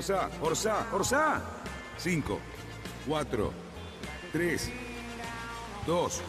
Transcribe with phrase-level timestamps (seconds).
[0.00, 1.42] Orsa, Orsa, Orsa.
[1.98, 2.40] 5,
[3.06, 3.52] 4,
[4.32, 4.70] 3,
[5.86, 6.22] 2,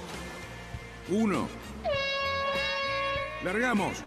[1.07, 1.47] 1.
[3.45, 4.03] Largamos.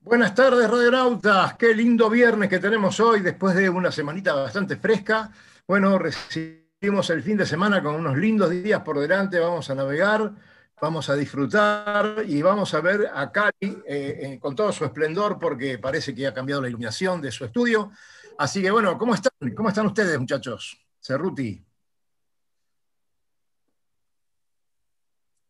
[0.00, 1.54] Buenas tardes, radionautas.
[1.54, 5.30] Qué lindo viernes que tenemos hoy, después de una semanita bastante fresca.
[5.68, 9.38] Bueno, recibimos el fin de semana con unos lindos días por delante.
[9.38, 10.32] Vamos a navegar,
[10.80, 15.38] vamos a disfrutar y vamos a ver a Cali eh, eh, con todo su esplendor,
[15.38, 17.90] porque parece que ha cambiado la iluminación de su estudio.
[18.38, 19.32] Así que, bueno, ¿cómo están?
[19.54, 20.78] ¿Cómo están ustedes, muchachos?
[21.00, 21.64] Cerruti.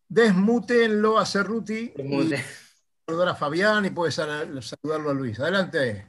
[0.09, 1.93] Desmutenlo a Cerruti.
[1.97, 2.45] Desmute.
[3.07, 5.39] saludar a Fabián y puedes saludarlo a Luis.
[5.39, 6.07] Adelante.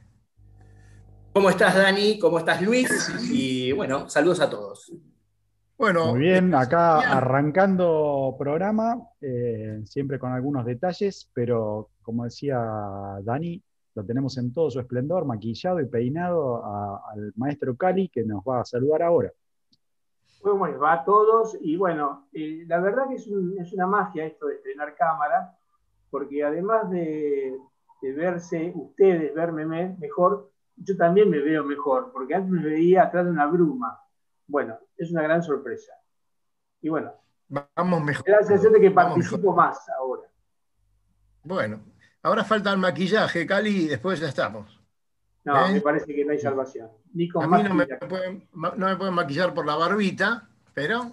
[1.32, 2.18] ¿Cómo estás, Dani?
[2.18, 2.90] ¿Cómo estás, Luis?
[3.30, 4.92] Y bueno, saludos a todos.
[5.82, 7.10] Bueno, Muy bien, acá Bien.
[7.10, 12.56] arrancando programa, eh, siempre con algunos detalles, pero como decía
[13.24, 13.60] Dani,
[13.96, 18.44] lo tenemos en todo su esplendor, maquillado y peinado a- al maestro Cali, que nos
[18.44, 19.32] va a saludar ahora.
[20.40, 21.58] ¿Cómo les va a todos?
[21.60, 25.56] Y bueno, eh, la verdad que es, un- es una magia esto de estrenar cámara,
[26.12, 27.58] porque además de,
[28.02, 33.02] de verse ustedes, verme me- mejor, yo también me veo mejor, porque antes me veía
[33.02, 33.98] atrás de una bruma.
[34.52, 35.94] Bueno, es una gran sorpresa.
[36.82, 37.10] Y bueno,
[37.74, 38.22] vamos mejor.
[38.26, 40.28] me da la sensación de que participo más ahora.
[41.42, 41.80] Bueno,
[42.22, 44.78] ahora falta el maquillaje, Cali, y después ya estamos.
[45.44, 45.72] No, ¿Eh?
[45.72, 46.90] me parece que no hay salvación.
[47.14, 50.46] Ni con A mí no me, pueden, ma- no me pueden maquillar por la barbita,
[50.74, 51.12] pero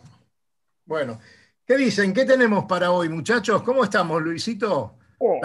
[0.86, 1.18] bueno.
[1.66, 2.14] ¿Qué dicen?
[2.14, 3.62] ¿Qué tenemos para hoy, muchachos?
[3.64, 4.96] ¿Cómo estamos, Luisito?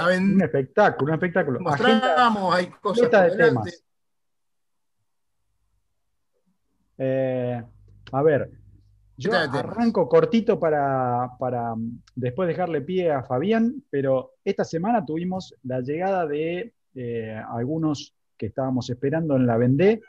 [0.04, 1.60] Ven- Un espectáculo, un espectáculo.
[1.70, 3.44] Agenda Mostramos, hay cosas de delante.
[3.44, 3.84] temas.
[6.98, 7.62] Eh,
[8.14, 8.50] a ver,
[9.16, 15.54] yo arranco cortito para, para mm, después dejarle pie a Fabián, pero esta semana tuvimos
[15.62, 20.00] la llegada de eh, algunos que estábamos esperando en la Vendée.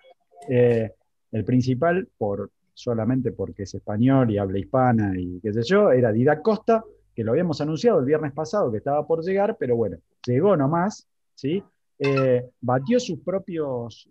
[0.50, 0.92] Eh,
[1.32, 6.12] el principal, por, solamente porque es español y habla hispana y qué sé yo, era
[6.12, 6.84] Didac Costa,
[7.14, 11.08] que lo habíamos anunciado el viernes pasado que estaba por llegar, pero bueno, llegó nomás,
[11.34, 11.64] ¿sí?
[11.98, 14.10] Eh, batió sus propios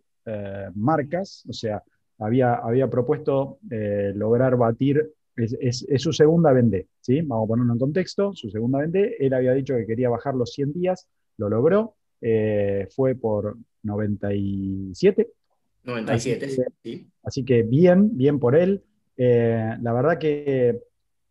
[0.75, 1.83] marcas, o sea,
[2.19, 7.21] había, había propuesto eh, lograr batir, es, es- es su segunda Vendée, ¿sí?
[7.23, 10.53] Vamos a ponerlo en contexto, su segunda Vendée, él había dicho que quería bajar los
[10.53, 11.09] 100 días,
[11.39, 15.29] lo logró, eh, fue por 97,
[15.85, 17.11] 97, Así que- sí.
[17.25, 18.83] Así que bien, bien por él.
[19.17, 20.81] Eh, la verdad que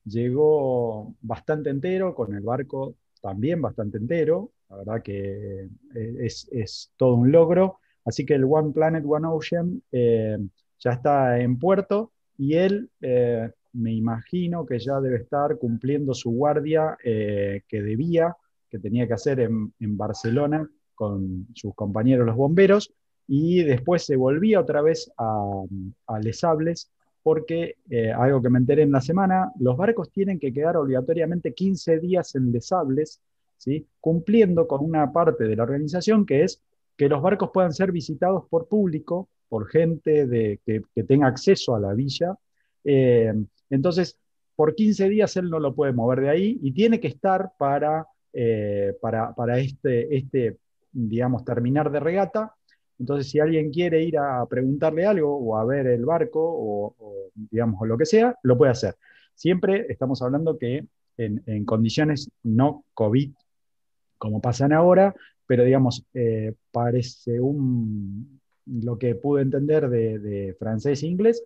[0.05, 4.51] llegó bastante entero, con el barco también bastante entero.
[4.69, 5.69] La verdad que
[6.19, 7.79] es, es todo un logro.
[8.05, 10.37] Así que el One Planet, One Ocean eh,
[10.79, 16.31] ya está en puerto y él eh, me imagino que ya debe estar cumpliendo su
[16.31, 18.35] guardia eh, que debía,
[18.69, 22.93] que tenía que hacer en, Barcelona con sus compañeros los bomberos
[23.27, 25.63] y después se volvía otra vez a,
[26.07, 26.91] a Les Sables,
[27.23, 31.53] porque eh, algo que me enteré en la semana, los barcos tienen que quedar obligatoriamente
[31.53, 33.21] 15 días en Les Sables,
[33.57, 33.87] ¿sí?
[34.01, 36.61] cumpliendo con una parte de la organización que es
[36.97, 41.75] que los barcos puedan ser visitados por público, por gente de, que, que tenga acceso
[41.75, 42.35] a la villa.
[42.83, 43.31] Eh,
[43.69, 44.17] entonces,
[44.55, 48.07] por 15 días él no lo puede mover de ahí y tiene que estar para,
[48.33, 50.57] eh, para, para este, este,
[50.91, 52.55] digamos, terminar de regata.
[52.97, 56.95] Entonces, si alguien quiere ir a preguntarle algo o a ver el barco o,
[57.35, 58.95] digamos, lo que sea, lo puede hacer.
[59.35, 60.87] Siempre estamos hablando que
[61.17, 63.31] en, en condiciones no COVID,
[64.17, 65.13] como pasan ahora,
[65.45, 71.43] pero digamos, eh, parece un, lo que pude entender de, francés e inglés,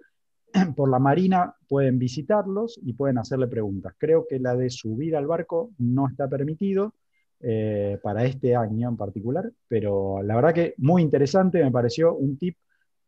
[0.75, 3.93] por la Marina pueden visitarlos y pueden hacerle preguntas.
[3.97, 6.93] Creo que la de subir al barco no está permitido
[7.39, 12.37] eh, para este año en particular, pero la verdad que muy interesante, me pareció un
[12.37, 12.55] tip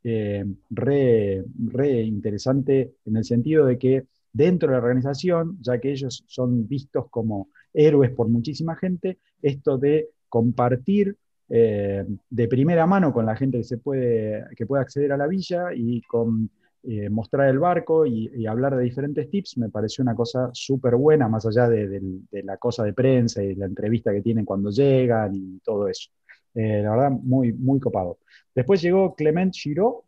[0.04, 5.92] eh, re, re interesante en el sentido de que dentro de la organización, ya que
[5.92, 11.18] ellos son vistos como héroes por muchísima gente, esto de compartir
[11.52, 15.74] eh, de primera mano con la gente que, se puede, que acceder a la villa
[15.74, 16.50] y con
[16.84, 21.28] eh, mostrar el barco y, hablar de diferentes tips me pareció una cosa súper buena,
[21.28, 22.02] más allá de,
[22.44, 26.12] la cosa de prensa y la entrevista que tienen cuando llegan y todo eso.
[26.54, 28.20] Eh, la verdad, muy, muy copado.
[28.54, 30.04] Después llegó Clement Giraud,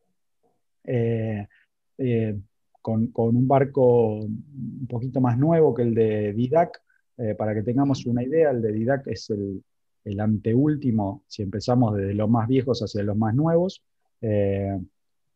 [2.81, 6.81] con, con, un barco un poquito más nuevo que el de Didac.
[7.37, 9.63] para que tengamos una idea, el de Didac es el,
[10.03, 13.83] el anteúltimo, si empezamos desde los más viejos hacia los más nuevos.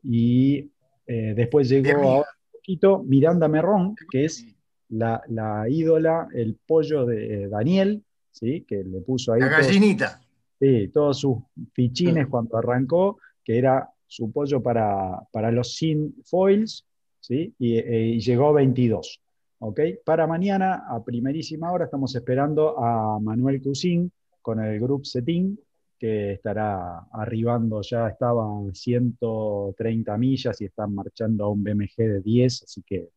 [0.04, 0.70] y
[1.08, 4.46] después llegó un poquito Miranda Merrón, que es
[4.90, 8.66] la, ídola, el pollo de Daniel, ¿sí?
[8.68, 9.42] que le puso ahí.
[9.42, 10.22] La gallinita.
[10.60, 11.38] sí, todos sus
[11.74, 16.86] fichines cuando arrancó, que era su pollo para, para los sin foils,
[17.20, 17.54] ¿sí?
[17.60, 19.22] y, llegó 22.
[19.60, 19.80] ¿ok?
[20.06, 24.12] Para mañana, a primerísima hora, estamos esperando a Manuel Cusín
[24.46, 25.60] con el Group Setín,
[25.98, 32.22] que estará arribando, ya estaba a 130 millas y están marchando a un BMG de
[32.22, 33.10] 10, así que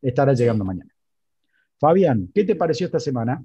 [0.00, 0.90] estará llegando mañana.
[1.78, 3.44] Fabián, ¿qué te pareció esta semana?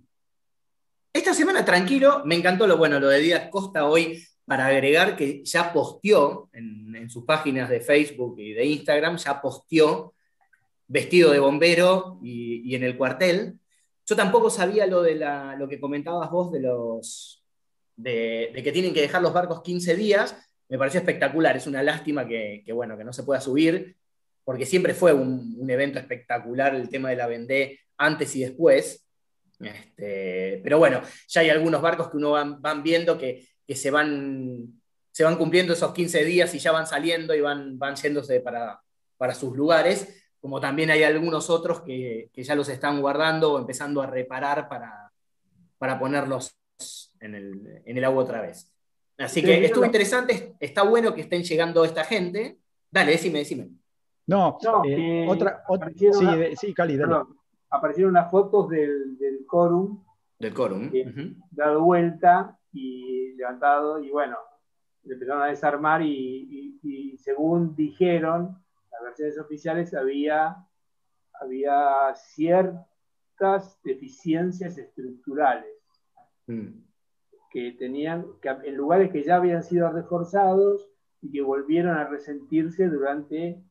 [1.12, 5.44] Esta semana tranquilo, me encantó lo bueno, lo de Díaz Costa hoy, para agregar que
[5.44, 10.14] ya posteó en, sus páginas de Facebook y de Instagram, ya posteó
[10.88, 13.60] vestido de bombero y, en el cuartel.
[14.08, 15.16] Yo tampoco sabía lo de
[15.58, 17.44] lo que comentabas vos de los
[17.98, 20.38] de, que tienen que dejar los barcos 15 días.
[20.70, 21.58] Me pareció espectacular.
[21.58, 23.98] Es una lástima que, bueno, que no se pueda subir,
[24.46, 29.06] porque siempre fue un, evento espectacular el tema de la Vendée antes y después.
[29.60, 34.82] Este, pero bueno, ya hay algunos barcos que uno van, viendo que, se, van,
[35.12, 38.80] se van cumpliendo esos 15 días y ya van saliendo y van, van yéndose para,
[39.18, 44.02] para sus lugares, como también hay algunos otros que, ya los están guardando o empezando
[44.02, 45.12] a reparar para,
[45.78, 46.58] para ponerlos
[47.20, 47.36] en
[47.86, 48.72] el, agua otra vez.
[49.18, 52.60] Así que estuvo interesante, está bueno que estén llegando esta gente.
[52.92, 53.70] Dale, decime, decime.
[54.28, 55.64] No, eh, otra,
[56.56, 57.24] sí, Cali, dale
[57.70, 60.04] aparecieron unas fotos del, del quórum.
[60.40, 60.92] Del quórum.
[61.52, 64.38] Dado vuelta y levantado, y bueno,
[65.04, 68.58] le empezaron a desarmar y, según dijeron
[68.98, 70.56] las versiones oficiales, había,
[71.34, 75.78] había ciertas deficiencias estructurales
[76.48, 76.68] mm.
[77.52, 80.90] que tenían, que en lugares que ya habían sido reforzados
[81.22, 83.64] y que volvieron a resentirse durante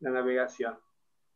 [0.00, 0.76] la navegación.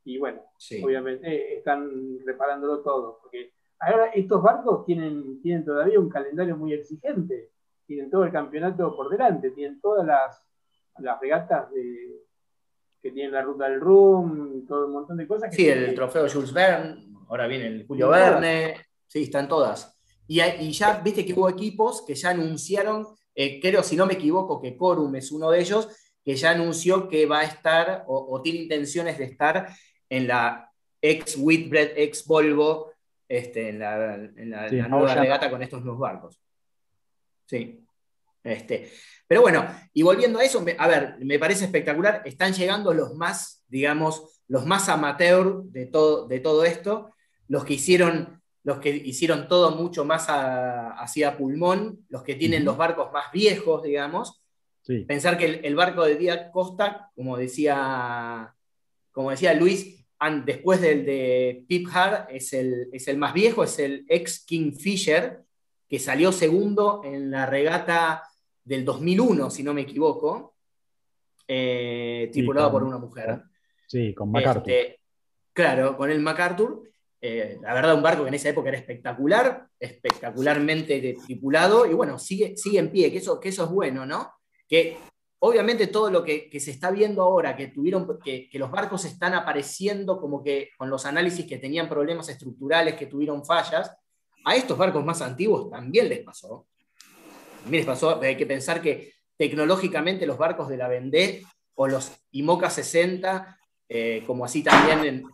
[0.04, 0.42] Y bueno,
[0.82, 7.50] obviamente están reparándolo todo, porque ahora estos barcos tienen, tienen todavía un calendario muy exigente,
[7.86, 10.42] tienen todo el campeonato por delante, tienen todas las,
[10.98, 12.27] las regatas de,
[13.00, 15.54] que tienen la ruta del Rum, todo un montón de cosas.
[15.54, 19.98] sí, el trofeo Jules Verne, ahora viene el Julio Verne, sí, están todas.
[20.26, 24.14] Y, y, ya viste que hubo equipos que ya anunciaron, eh, creo si no me
[24.14, 25.88] equivoco que Corum es uno de ellos,
[26.22, 29.68] que ya anunció que va a estar o tiene intenciones de estar
[30.10, 30.70] en la
[31.00, 32.92] ex Whitbread, ex Volvo,
[33.28, 34.16] este, en la,
[34.88, 36.40] nueva regata con estos nuevos barcos.
[37.46, 37.84] Sí.
[38.43, 38.90] Este,
[39.26, 43.62] pero bueno, y volviendo a eso, a ver, me parece espectacular, están llegando los más,
[43.69, 47.14] digamos, los más amateur de todo, de todo esto,
[47.49, 52.76] los que hicieron, los que hicieron todo mucho más hacia pulmón, los que tienen los
[52.76, 54.43] barcos más viejos, digamos.
[55.06, 58.55] Pensar que el, el, barco de Díaz Costa, como decía,
[59.12, 60.06] como decía Luis,
[60.44, 65.42] después del de Pip Hard, es el, es el más viejo, es el ex Kingfisher,
[65.88, 68.23] que salió segundo en la regata
[68.62, 70.54] del 2001, si no me equivoco,
[71.47, 73.42] eh, tripulado por una mujer.
[73.87, 74.71] Sí, con MacArthur.
[74.71, 75.00] Este,
[75.52, 76.83] claro, con el MacArthur.
[77.21, 82.18] Eh, la verdad, un barco que en esa época era espectacular, espectacularmente tripulado, y bueno,
[82.18, 84.35] sigue, sigue en pie, que eso, que eso es bueno, ¿no?
[84.68, 84.99] Que
[85.40, 90.21] Obviamente todo lo que, se está viendo ahora, que, tuvieron, que, los barcos están apareciendo
[90.21, 93.97] como que con los análisis que tenían problemas estructurales, que tuvieron fallas,
[94.45, 96.66] a estos barcos más antiguos también les pasó.
[97.62, 102.12] También les pasó, hay que pensar que tecnológicamente los barcos de la Vendée o los
[102.33, 105.25] IMOCA 60, eh, como así también en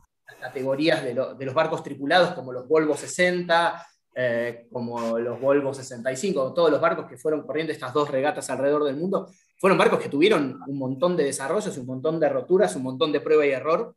[0.40, 6.52] categorías de, de, los barcos tripulados como los Volvo 60, eh, como los Volvo 65,
[6.52, 10.08] todos los barcos que fueron corriendo estas dos regatas alrededor del mundo, fueron barcos que
[10.08, 13.96] tuvieron un montón de desarrollos, un montón de roturas, un montón de prueba y error.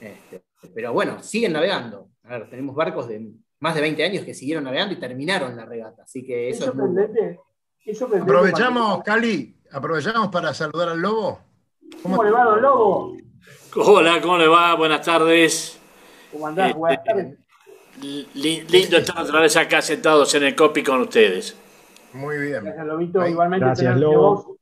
[0.00, 0.42] Este,
[0.74, 2.08] pero bueno, siguen navegando.
[2.50, 6.02] tenemos barcos de más de 20 años que siguieron navegando y terminaron la regata.
[6.02, 6.72] Así que eso,
[7.84, 11.40] es Aprovechamos, Cali, aprovechamos para saludar al lobo.
[12.02, 13.16] ¿Cómo, le va, don Lobo?
[13.76, 14.74] Hola, ¿cómo le va?
[14.74, 15.80] Buenas tardes.
[16.30, 16.74] ¿Cómo andás?
[16.74, 17.38] Buenas eh, tardes
[18.00, 21.56] lindo estar otra vez acá sentados en el copy con ustedes.
[22.12, 22.64] Muy bien.
[22.64, 23.26] Gracias, Lobito.
[23.26, 24.58] Igualmente, Gracias, Lobo.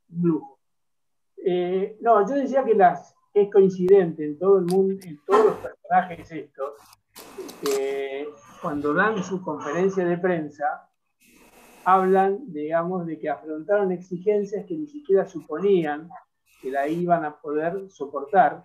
[1.45, 5.55] Eh, no, yo decía que las, es coincidente en todo el mundo, en todos los
[5.57, 6.73] personajes estos,
[8.61, 10.89] cuando dan su conferencia de prensa,
[11.85, 16.09] hablan, digamos, de que afrontaron exigencias que ni siquiera suponían
[16.61, 18.63] que la iban a poder soportar,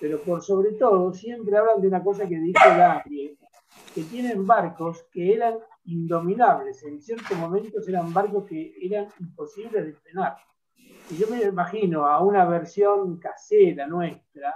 [0.00, 3.36] pero por sobre todo siempre hablan de una cosa que dijo Larry,
[3.94, 9.92] que tienen barcos que eran indominables, en ciertos momentos eran barcos que eran imposibles de
[9.94, 10.36] frenar.
[11.10, 14.54] Y yo me imagino a una versión casera nuestra,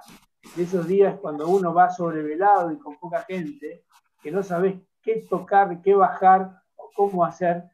[0.56, 3.85] de esos días cuando uno va sobrevelado y con poca gente,
[4.22, 7.64] que no sabes qué tocar, qué bajar o cómo hacer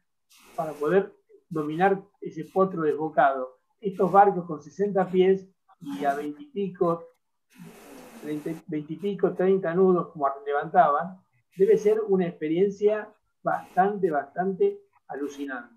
[0.55, 1.13] para poder
[1.49, 3.57] dominar ese potro desbocado.
[3.81, 5.47] Estos barcos con 60 pies
[5.81, 7.03] y a 20 y pico,
[8.23, 11.17] 20, y pico, 30 nudos como levantaban,
[11.55, 13.09] debe ser una experiencia
[13.43, 15.75] bastante, bastante alucinante.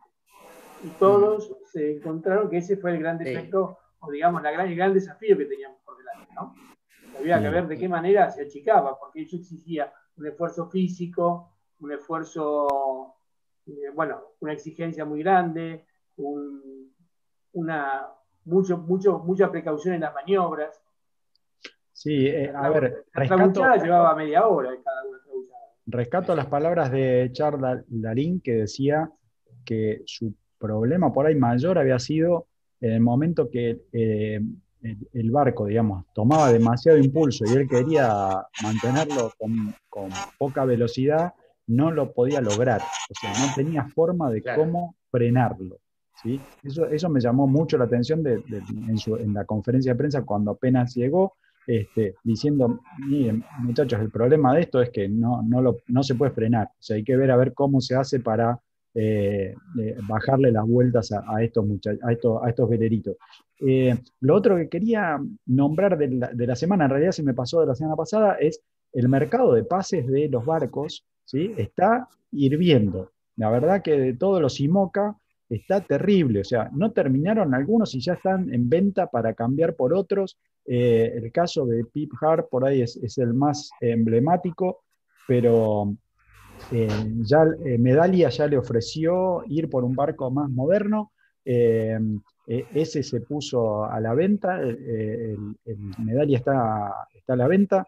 [0.83, 4.77] Y todos se encontraron que ese fue el gran defecto, o digamos, la gran, el
[4.77, 6.55] gran desafío que teníamos por delante, ¿no?
[7.19, 11.93] Había que ver de qué manera se achicaba, porque eso exigía un esfuerzo físico, un
[11.93, 13.15] esfuerzo,
[13.67, 15.87] eh, bueno, una exigencia muy grande,
[17.53, 18.09] una,
[18.45, 20.81] mucho, mucho, mucha precaución en las maniobras.
[21.93, 25.19] Sí, eh, a ver, la llevaba media hora cada una
[25.89, 29.11] rescato las palabras de Charles Darín que decía
[29.65, 32.47] que su problema por ahí mayor había sido
[32.81, 34.41] en el momento que eh,
[34.83, 39.75] el, barco, digamos, tomaba demasiado impulso y él quería mantenerlo con,
[40.39, 41.35] poca velocidad,
[41.67, 42.81] no lo podía lograr.
[42.81, 45.79] O sea, no tenía forma de cómo frenarlo.
[46.23, 46.41] ¿sí?
[46.63, 48.45] Eso, eso me llamó mucho la atención en,
[49.19, 51.35] en la conferencia de prensa cuando apenas llegó
[51.69, 56.69] este, diciendo, miren, muchachos, el problema de esto es que no, no, se puede frenar,
[56.69, 58.59] o sea, hay que ver a ver cómo se hace para
[58.95, 61.67] eh, eh, bajarle las vueltas a, estos,
[62.03, 63.17] a, estos, a estos veleritos.
[63.61, 67.35] Eh, lo otro que quería nombrar de la, de la, semana, en realidad se me
[67.35, 68.63] pasó de la semana pasada, es
[68.93, 71.53] el mercado de pases de los barcos, ¿sí?
[71.57, 73.13] está hirviendo.
[73.37, 75.17] La verdad que de todos los IMOCA
[75.49, 79.95] está terrible, o sea, no terminaron algunos y ya están en venta para cambiar por
[79.95, 80.39] otros.
[80.67, 84.85] Eh, el caso de Pip Hart por ahí es, el más emblemático,
[85.27, 85.95] pero
[86.73, 86.89] eh,
[87.23, 87.45] ya
[87.79, 91.13] Medalia ya le ofreció ir por un barco más moderno.
[92.49, 95.55] Ese se puso a la venta, el,
[95.99, 97.87] Medalia está, está, a la venta.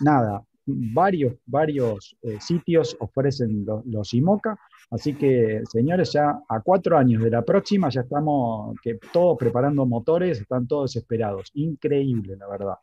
[0.00, 4.58] nada, varios, varios sitios ofrecen los, los IMOCA.
[4.92, 9.86] Así que, señores, ya a cuatro años de la próxima ya estamos que todos preparando
[9.86, 11.50] motores, están todos esperados.
[11.54, 12.74] Increíble, la verdad.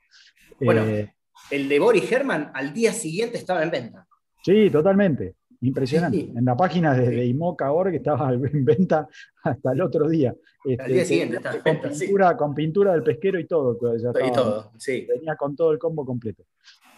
[0.60, 1.13] Bueno, eh,
[1.51, 4.08] el de Boris Herman al día siguiente estaba en venta.
[4.43, 5.36] Sí, totalmente.
[5.61, 6.31] Impresionante.
[6.35, 9.07] En la página de, IMOCA.org estaba en venta
[9.43, 10.33] hasta el otro día.
[10.65, 13.77] al día este, siguiente estaba con, pintura, con pintura del pesquero y todo.
[13.95, 15.05] y todo, sí.
[15.07, 16.43] Venía con todo el combo completo.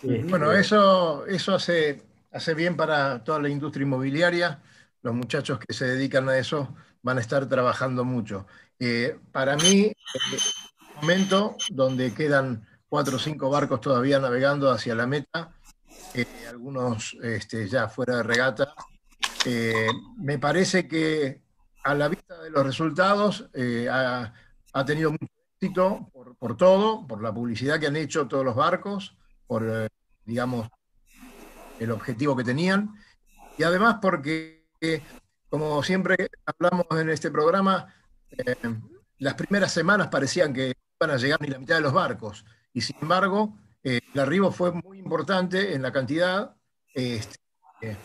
[0.03, 2.01] Bueno, este, eso, eso hace,
[2.31, 4.59] hace bien para toda la industria inmobiliaria
[5.01, 8.45] los muchachos que se dedican a eso van a estar trabajando mucho.
[8.79, 10.39] Eh, para mí, el
[11.01, 15.51] momento donde quedan cuatro o cinco barcos todavía navegando hacia la meta,
[16.13, 18.73] eh, algunos este, ya fuera de regata,
[19.45, 21.41] eh, me parece que
[21.83, 23.49] a la vista de los resultados
[23.89, 25.25] ha, tenido mucho
[25.59, 29.17] éxito por, por, todo, por la publicidad que han hecho todos los barcos,
[29.47, 29.89] por,
[30.25, 30.69] digamos,
[31.79, 32.95] el objetivo que tenían,
[33.57, 34.61] y además porque
[35.51, 37.93] como siempre hablamos en este programa,
[38.31, 38.55] eh,
[39.17, 42.79] las primeras semanas parecían que iban a llegar ni la mitad de los barcos, y
[42.79, 46.55] sin embargo, eh, el arribo fue muy importante en la cantidad.
[46.93, 47.37] Este,
[47.81, 47.97] eh,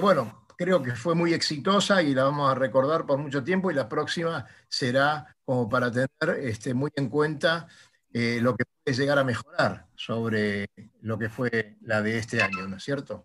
[0.00, 3.74] bueno, creo que fue muy exitosa y la vamos a recordar por mucho tiempo, y
[3.74, 7.66] la próxima será como para tener este, muy en cuenta
[8.12, 10.68] lo que puede llegar a mejorar sobre
[11.02, 13.24] lo que fue la de este año, ¿no es cierto?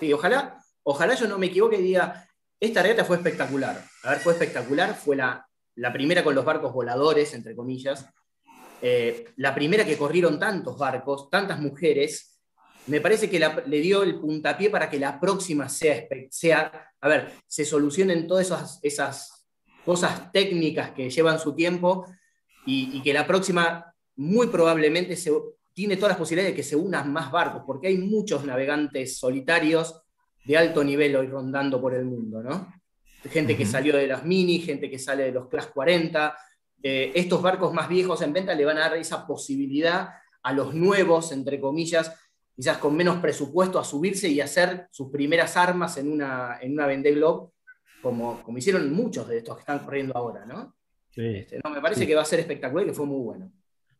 [0.00, 2.28] Sí, ojalá ojalá yo no me equivoque y diga,
[2.58, 3.84] esta regata fue espectacular.
[4.02, 8.06] A ver, fue espectacular, fue la primera con los barcos voladores, entre comillas,
[8.82, 12.40] eh, la primera que corrieron tantos barcos, tantas mujeres,
[12.86, 17.32] me parece que le dio el puntapié para que la próxima sea, sea a ver,
[17.46, 19.46] se solucionen todas esas, esas
[19.84, 22.06] cosas técnicas que llevan su tiempo
[22.66, 25.32] y, y, que la próxima muy probablemente se,
[25.72, 30.02] tiene todas las posibilidades de que se unan más barcos, porque hay muchos navegantes solitarios
[30.44, 32.72] de alto nivel hoy rondando por el mundo, ¿no?
[33.30, 36.36] Gente que salió de las mini, gente que sale de los Class 40.
[36.82, 40.10] Eh, estos barcos más viejos en venta le van a dar esa posibilidad
[40.42, 42.16] a los nuevos, entre comillas,
[42.56, 46.86] quizás con menos presupuesto, a subirse y hacer sus primeras armas en una, en una
[46.86, 47.50] Vendée Globe,
[48.02, 50.74] como, como hicieron muchos de estos que están corriendo ahora, ¿no?
[51.10, 51.26] Sí.
[51.26, 53.52] Este, no me parece que va a ser espectacular y que fue muy bueno.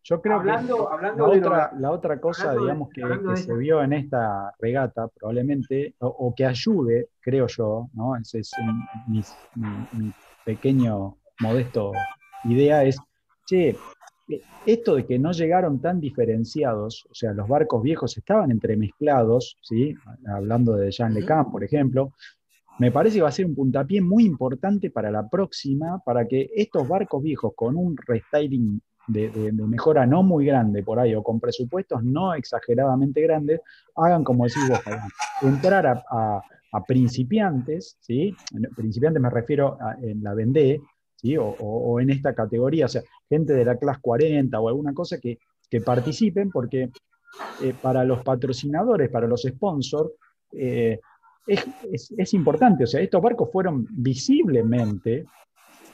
[0.03, 3.03] Yo creo Hablando- que hablando la, de otra, lo- la otra cosa, de- digamos, que,
[3.37, 8.17] se vio en esta regata, probablemente, o, o que ayude, creo yo, ¿no?
[8.17, 8.83] Ese es un-
[9.13, 9.23] mi,
[9.57, 10.13] mi- mi
[10.47, 11.93] pequeño, modesto
[12.45, 12.99] idea, es,
[13.47, 13.77] che,
[14.29, 19.57] eh, esto de que no llegaron tan diferenciados, o sea, los barcos viejos estaban entremezclados,
[19.63, 19.95] ¿sí?
[20.27, 22.13] Hablando de Jean Le Cam, por ejemplo,
[22.79, 26.51] me parece que va a ser un puntapié muy importante para la próxima, para que
[26.55, 31.41] estos barcos viejos con un restyling de, mejora no muy grande por ahí, o con
[31.41, 33.61] presupuestos no exageradamente grandes,
[33.97, 34.81] hagan como decís vos,
[35.43, 36.41] entrar a,
[36.87, 38.35] principiantes, ¿sí?
[38.77, 40.81] Principiantes me refiero a, en la Vendée,
[41.39, 45.39] O, en esta categoría, o sea, gente de la clase 40 o alguna cosa que,
[45.69, 46.91] que participen, porque
[47.63, 50.11] eh, para los patrocinadores, para los sponsors,
[50.53, 50.99] eh,
[51.47, 55.27] es, es- importante, o sea, estos barcos fueron visiblemente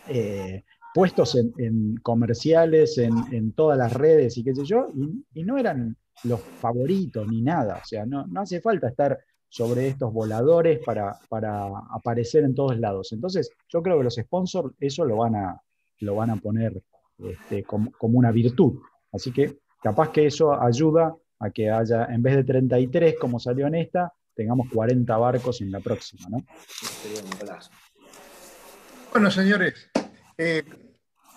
[0.09, 0.63] eh,
[0.95, 4.89] puestos en, comerciales, en, en todas las redes y qué sé yo,
[5.35, 9.19] y no eran los favoritos ni nada, o sea, no, no hace falta estar
[9.57, 13.11] sobre estos voladores para, para aparecer en todos lados.
[13.13, 15.59] Entonces, yo creo que los sponsors eso lo van a,
[16.01, 16.83] lo van a poner
[17.19, 18.79] este, como, como una virtud.
[19.13, 23.67] Así que capaz que eso ayuda a que haya, en vez de 33 como salió
[23.67, 26.45] en esta, tengamos 40 barcos en la próxima, ¿no?
[29.11, 29.89] Bueno, señores,
[30.37, 30.65] eh,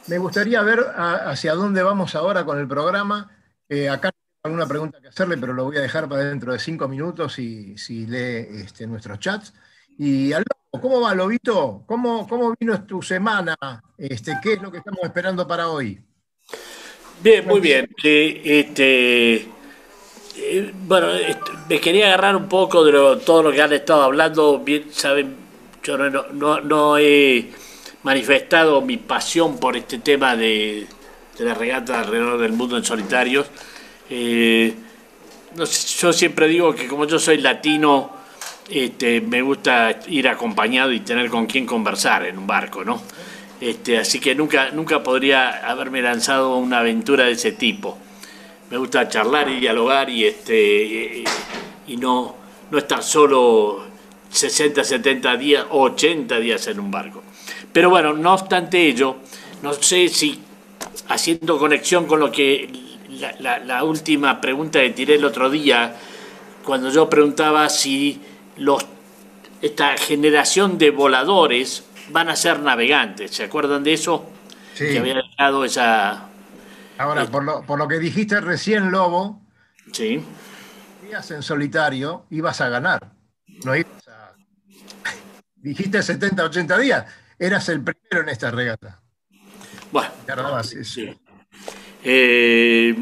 [0.08, 3.32] me gustaría ver hacia dónde vamos ahora con el programa.
[3.70, 4.12] Eh, acá
[4.44, 7.78] alguna pregunta que hacerle, pero lo voy a dejar para dentro de cinco minutos si,
[7.78, 9.54] si lee este, nuestros chats.
[9.98, 10.44] Y al
[10.82, 11.84] ¿cómo va, Lobito?
[11.86, 13.56] ¿Cómo, ¿Cómo vino tu semana?
[13.98, 16.02] Este, ¿Qué es lo que estamos esperando para hoy?
[17.22, 17.90] Bien, muy bien.
[18.04, 19.36] Eh, este,
[20.38, 22.92] eh, bueno, este, me quería agarrar un poco de
[23.26, 24.60] todo lo que han estado hablando.
[24.60, 25.36] Bien, saben,
[25.84, 27.50] yo no- no, no he
[28.04, 30.88] manifestado mi pasión por este tema de,
[31.38, 33.48] de la regata alrededor del mundo en solitarios.
[34.10, 34.74] Eh,
[35.56, 38.12] yo siempre digo que como yo soy latino,
[38.70, 43.02] este, me gusta ir acompañado y tener con quien conversar en un barco, ¿no?
[43.60, 47.98] Este, así que nunca, nunca podría haberme lanzado a una aventura de ese tipo.
[48.70, 51.24] Me gusta charlar y dialogar y, este,
[51.88, 52.36] y no,
[52.72, 53.84] no estar solo
[54.30, 57.24] 60, 70 días o 80 días en un barco.
[57.74, 59.18] Pero bueno, no obstante ello,
[59.62, 60.40] no sé si
[61.10, 62.89] haciendo conexión con lo que
[63.20, 65.96] la, la- la última pregunta que tiré el otro día,
[66.64, 68.22] cuando yo preguntaba si
[68.58, 68.86] los,
[69.62, 73.32] esta generación de voladores van a ser navegantes.
[73.32, 74.30] ¿Se acuerdan de eso?
[74.74, 74.86] Sí.
[74.88, 76.26] Que había dejado esa...
[76.98, 79.42] Ahora, por lo, por lo que dijiste recién, Lobo,
[79.94, 80.24] Sí.
[81.08, 83.12] días en solitario ibas a ganar.
[83.66, 84.34] No ibas a...
[85.56, 87.06] Dijiste 70, 80 días.
[87.38, 89.00] Eras el primero en esta regata.
[89.92, 90.68] Bueno, Tardabas.
[90.84, 91.18] Sí.
[92.12, 92.96] Eh,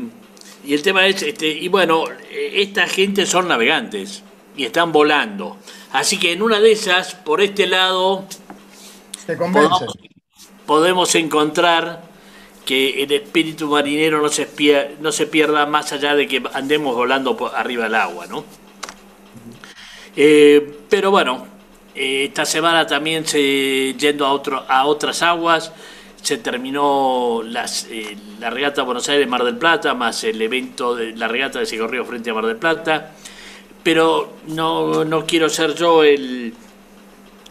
[0.65, 4.21] y el tema es, este, y bueno, esta gente son navegantes
[4.57, 5.55] y están volando.
[5.93, 8.25] Así que en una de esas, por este lado,
[9.25, 9.37] Te
[10.65, 12.03] podemos encontrar
[12.65, 14.49] que el espíritu marinero no se,
[14.99, 18.43] no se pierda más allá de que andemos volando por arriba del agua, ¿no?
[20.17, 21.47] Eh, pero bueno,
[21.95, 25.71] eh, esta semana también se, yendo a, otro, a otras aguas,
[26.27, 31.15] se terminó las, eh, la regata Buenos Aires Mar del Plata, más el evento de
[31.15, 33.13] la regata de se corrió frente a Mar del Plata.
[33.81, 36.53] Pero no, no quiero ser yo el,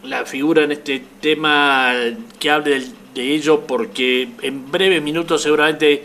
[0.03, 1.91] la figura en este tema
[2.37, 6.03] que hable del- de ello porque en breves minutos seguramente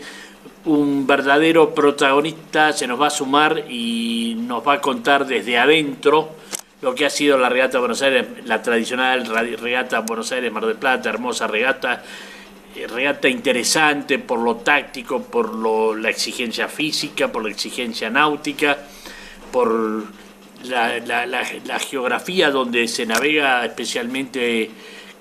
[0.65, 6.31] un verdadero protagonista se nos va a sumar y nos va a contar desde adentro
[6.81, 10.65] lo que ha sido la regata Buenos Aires, la tradicional radi- regata Buenos Aires Mar
[10.65, 12.01] del Plata, hermosa regata,
[12.87, 18.77] regata interesante por lo táctico, por lo- la exigencia física, por la exigencia náutica,
[19.51, 20.05] por
[20.65, 24.71] la, la- la- la geografía donde se navega especialmente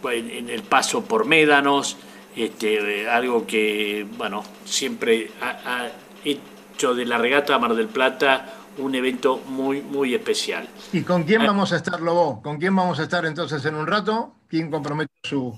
[0.05, 1.97] en, en el paso por médanos,
[2.35, 5.51] este, algo que bueno siempre ha,
[5.85, 5.88] ha
[6.25, 10.67] hecho de la regata Mar del Plata un evento muy muy especial.
[10.95, 12.41] ¿Y con quién vamos a estar, Lobo?
[12.43, 14.33] ¿Con quién vamos a estar entonces en un rato?
[14.49, 15.55] ¿Quién compromete su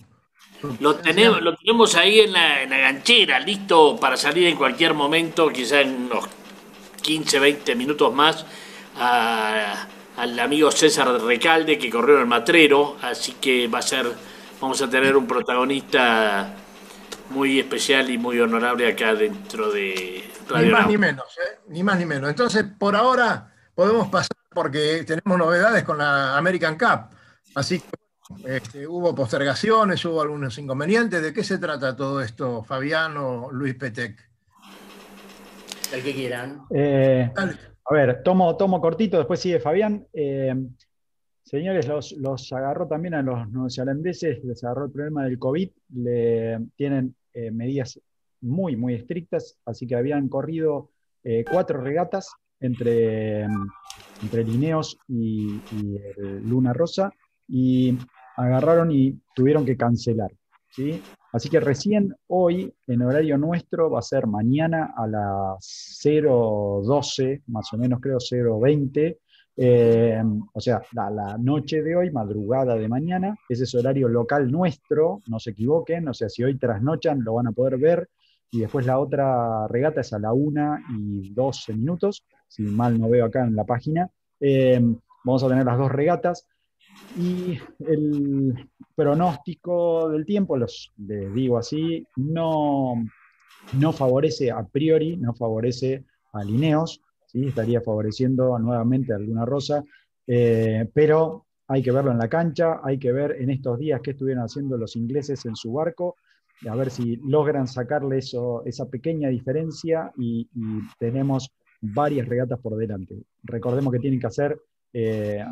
[0.80, 4.94] Lo tenemos, lo tenemos ahí en la, en la ganchera, listo para salir en cualquier
[4.94, 6.24] momento, quizá en unos
[7.02, 8.46] 15, 20 minutos más,
[8.96, 14.06] a- al amigo César Recalde que corrió en el Matrero, así que va a ser,
[14.60, 16.54] vamos a tener un protagonista
[17.30, 20.90] muy especial y muy honorable acá dentro de Ni Radio más Now.
[20.90, 21.58] ni menos, ¿eh?
[21.68, 22.30] Ni más ni menos.
[22.30, 27.10] Entonces, por ahora podemos pasar porque tenemos novedades con la American Cup.
[27.56, 27.86] Así que
[28.46, 31.22] este, hubo postergaciones, hubo algunos inconvenientes.
[31.22, 34.18] ¿De qué se trata todo esto, Fabián o Luis Petec?
[35.92, 36.62] El que quieran.
[36.70, 40.06] Eh, a ver, tomo, tomo cortito, después sigue Fabián.
[40.12, 40.54] Eh,
[41.42, 46.60] señores, los, los agarró también a los neozelandeses, les agarró el problema del COVID, le,
[46.76, 48.00] tienen eh, medidas
[48.40, 50.90] muy, muy estrictas, así que habían corrido
[51.22, 57.12] eh, cuatro regatas entre, entre Lineos y, y el Luna Rosa,
[57.46, 57.98] y
[58.36, 60.30] agarraron y tuvieron que cancelar.
[60.70, 61.00] ¿sí?
[61.32, 67.72] Así que recién hoy, en horario nuestro, va a ser mañana a las 0.12, más
[67.72, 69.18] o menos creo 0.20,
[69.56, 74.50] eh, o sea, la, la noche de hoy, madrugada de mañana, ese es horario local
[74.50, 78.08] nuestro, no se equivoquen, o sea, si hoy trasnochan lo van a poder ver,
[78.54, 83.08] y después la otra regata es a la 1 y 12 minutos, si mal no
[83.08, 84.08] veo acá en la página.
[84.38, 84.80] Eh,
[85.24, 86.46] vamos a tener las dos regatas.
[87.16, 92.94] Y el pronóstico del tiempo, los, les digo así, no,
[93.78, 97.46] no favorece a priori, no favorece a Lineos, ¿sí?
[97.46, 99.84] estaría favoreciendo nuevamente a Luna Rosa,
[100.26, 104.10] eh, pero hay que verlo en la cancha, hay que ver en estos días qué
[104.10, 106.16] estuvieron haciendo los ingleses en su barco,
[106.68, 110.48] a ver si logran sacarle eso, esa pequeña diferencia y,
[110.98, 113.16] tenemos varias regatas por delante.
[113.42, 114.58] Recordemos que tienen que hacer
[114.92, 115.44] eh,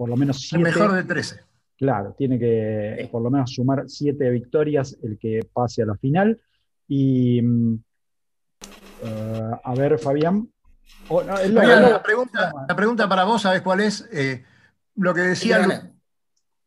[0.00, 0.64] por lo menos El siete.
[0.64, 1.40] mejor de 13.
[1.76, 3.06] Claro, tiene que Sí.
[3.08, 6.40] por lo menos sumar siete victorias el que pase a la final.
[6.88, 7.74] Y mm,
[9.02, 10.48] eh, a ver, Fabián.
[11.08, 14.08] Oh, no, el- Fabián, el- la, pregunta, la pregunta para vos, ¿sabés cuál es?
[14.10, 14.42] Eh,
[14.94, 15.92] lo que decía,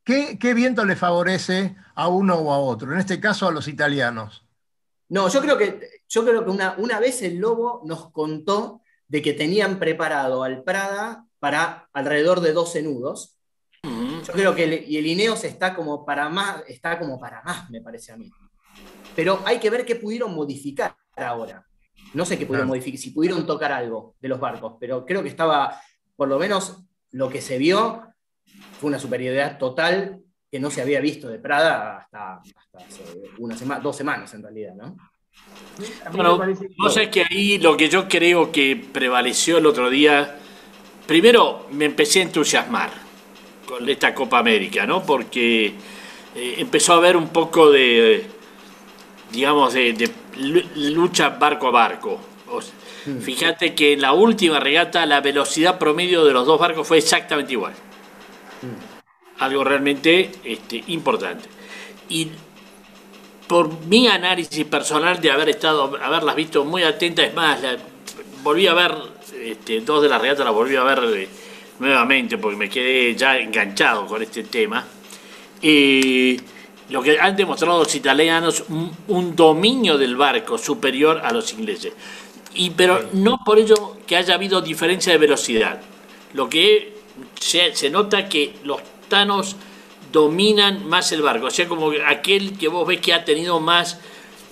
[0.03, 2.93] ¿qué, qué viento le favorece a uno o a otro?
[2.93, 4.45] En este caso a los italianos.
[5.09, 9.23] No, yo creo que, yo creo que una, una vez el Lobo nos contó de
[9.23, 13.37] que tenían preparado al Prada para alrededor de 12 nudos.
[13.83, 14.21] Ujú.
[14.25, 17.69] Yo creo que el, y el Ineos está como para más, está como para más,
[17.69, 18.31] me parece a mí.
[19.13, 21.67] Pero hay que ver qué pudieron modificar ahora.
[22.13, 22.77] No sé qué pudieron Claro.
[22.79, 25.81] modificar, si pudieron tocar algo de los barcos, pero creo que estaba,
[26.15, 28.03] por lo menos lo que se vio,
[28.79, 33.03] fue una superioridad total que no se había visto de Prada hasta, hasta hace
[33.37, 34.95] una semana, dos semanas en realidad, ¿no?
[36.13, 36.37] Bueno,
[36.77, 40.39] Vos sabés que ahí lo que yo creo que prevaleció el otro día,
[41.05, 42.91] primero me empecé a entusiasmar
[43.65, 45.03] con esta Copa América, ¿no?
[45.03, 45.67] Porque
[46.35, 48.25] eh, empezó a haber un poco de,
[49.31, 52.19] digamos, de, de lu- lucha barco a barco.
[52.49, 52.73] O sea,
[53.05, 53.19] Mm.
[53.19, 57.51] Fíjate que en la última regata la velocidad promedio de los dos barcos fue exactamente
[57.51, 57.73] igual.
[59.39, 61.49] Algo realmente este, importante.
[62.09, 62.29] Y
[63.47, 67.77] por mi análisis personal de haber estado, haberlas visto muy atentas, es más, la-
[68.41, 68.93] volví a ver
[69.43, 71.29] este, dos de las regatas, las volví a ver eh,
[71.79, 74.85] nuevamente porque me quedé ya enganchado con este tema.
[75.61, 76.39] Eh,
[76.89, 81.93] lo que han demostrado los italianos, un, un dominio del barco superior a los ingleses.
[82.55, 85.81] Y, pero no por ello que haya habido diferencia de velocidad.
[86.33, 86.93] Lo que
[87.39, 89.55] se, se nota que los tanos
[90.11, 91.47] dominan más el barco.
[91.47, 93.99] O sea, como que aquel que vos ves que ha tenido más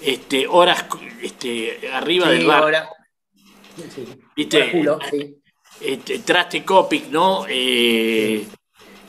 [0.01, 0.85] este, horas
[1.21, 2.63] este, arriba Sí, del barco.
[2.65, 2.89] ahora-
[3.89, 4.05] sí.
[4.35, 4.71] ¿Viste?
[4.71, 5.35] Culo, sí.
[5.81, 7.45] este, Traste Copic, ¿no?
[7.47, 8.45] Eh,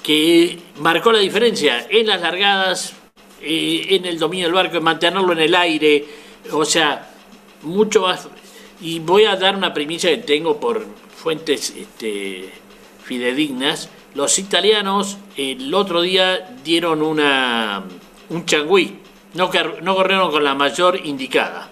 [0.02, 2.94] que marcó la diferencia en las largadas,
[3.40, 6.04] eh, en el dominio del barco, en mantenerlo en el aire,
[6.50, 7.10] o sea,
[7.62, 8.28] mucho más.
[8.80, 12.50] Y voy a dar una primicia que tengo por fuentes este,
[13.04, 13.88] fidedignas.
[14.14, 17.84] Los italianos el otro día dieron una,
[18.28, 18.98] un changüí,
[19.34, 19.50] no,
[19.82, 21.70] no corrieron con la mayor indicada.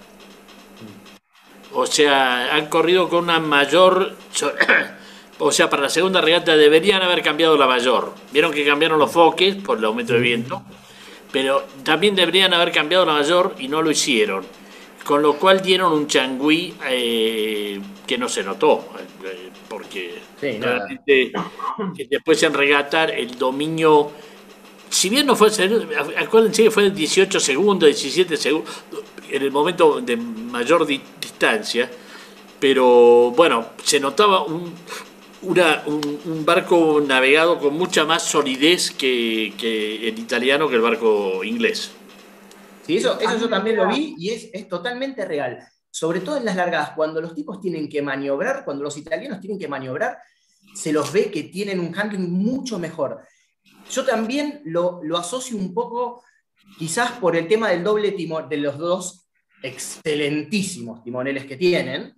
[1.73, 4.17] O sea, han corrido con una mayor.
[5.43, 8.13] O sea, para la segunda regata deberían haber cambiado la mayor.
[8.31, 10.63] Vieron que cambiaron los foques por el aumento de viento.
[11.33, 14.45] Pero también deberían haber cambiado la mayor y no lo hicieron.
[15.03, 18.87] Con lo cual dieron un changüí eh, que no se notó.
[19.25, 21.33] eh, porque Sí, realmente
[22.09, 24.11] después en regatar el dominio.
[24.89, 25.51] Si bien no fue.
[26.19, 28.83] Acuérdense que fue de 18 segundos, 17 segundos.
[29.31, 31.91] En el momento de mayor di- distancia.
[32.59, 34.75] Pero bueno, se notaba un,
[35.43, 40.83] una- un, un barco navegado con mucha más solidez que, que el italiano que el
[40.83, 41.93] barco inglés.
[42.87, 45.59] Sí, eso, eso yo también lo vi y es, es totalmente real.
[45.91, 49.59] Sobre todo en las largadas, cuando los tipos tienen que maniobrar, cuando los italianos tienen
[49.59, 50.19] que maniobrar,
[50.75, 53.21] se los ve que tienen un handling mucho mejor.
[53.91, 56.23] Yo también lo, lo asocio un poco,
[56.79, 59.29] quizás por el tema del doble timón, de los dos
[59.63, 62.17] excelentísimos timoneles que tienen,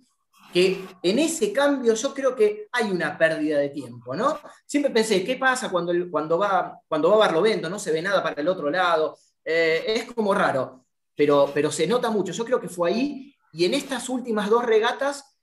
[0.53, 4.39] que en ese cambio yo creo que hay una pérdida de tiempo, ¿no?
[4.65, 7.69] Siempre pensé, ¿qué pasa cuando, cuando, va, cuando va Barlovento?
[7.69, 10.85] No se ve nada para el otro lado, eh, es como raro,
[11.15, 12.31] pero, pero se nota mucho.
[12.31, 15.33] Yo creo que fue ahí y en estas últimas dos regatas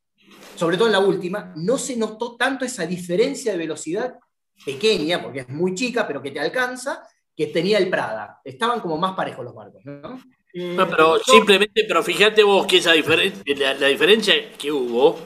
[0.57, 4.18] sobre todo en la última, no se notó tanto esa diferencia de velocidad
[4.64, 7.03] pequeña, porque es muy chica, pero que te alcanza,
[7.40, 8.40] que tenía el Prada.
[8.44, 10.20] Estaban como más parejos los barcos, ¿no?
[10.53, 15.18] Eh, No, pero simplemente, pero fíjate vos que esa diferencia, la, la diferencia que hubo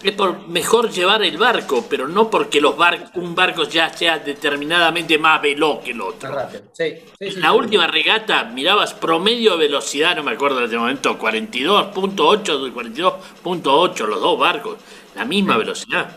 [0.00, 4.18] es por mejor llevar el barco, pero no porque los bar- un barco ya sea
[4.20, 6.38] determinadamente más veloz que el otro.
[6.72, 7.56] Sí, sí, sí, En la sí.
[7.56, 14.20] última regata mirabas promedio de velocidad, no me acuerdo en este momento, 42.8, 42.8 los
[14.20, 14.76] dos barcos,
[15.16, 16.16] la misma velocidad.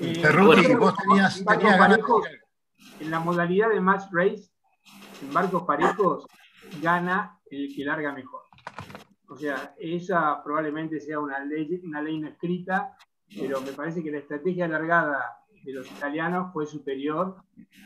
[0.00, 2.02] Eh, Cerruti, yo creo vos tenías- tenías ganas de-
[3.00, 4.50] En la modalidad de match race,
[5.22, 6.26] en barcos parejos,
[6.82, 8.42] gana el que larga mejor.
[9.28, 12.96] O sea, esa probablemente sea una ley, una ley no escrita,
[13.36, 17.36] pero me parece que la estrategia largada de los italianos fue superior.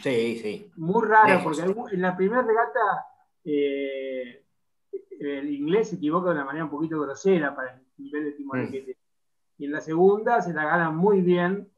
[0.02, 0.70] Sí, sí.
[0.76, 1.42] Muy Lejos.
[1.42, 3.06] porque en la primera regata
[3.44, 4.44] eh,
[5.18, 8.62] el inglés se equivoca de una manera un poquito grosera para el nivel de timón
[8.64, 8.70] Mm.
[8.70, 8.96] que tiene.
[9.58, 11.68] Y en la segunda se la ganan muy bien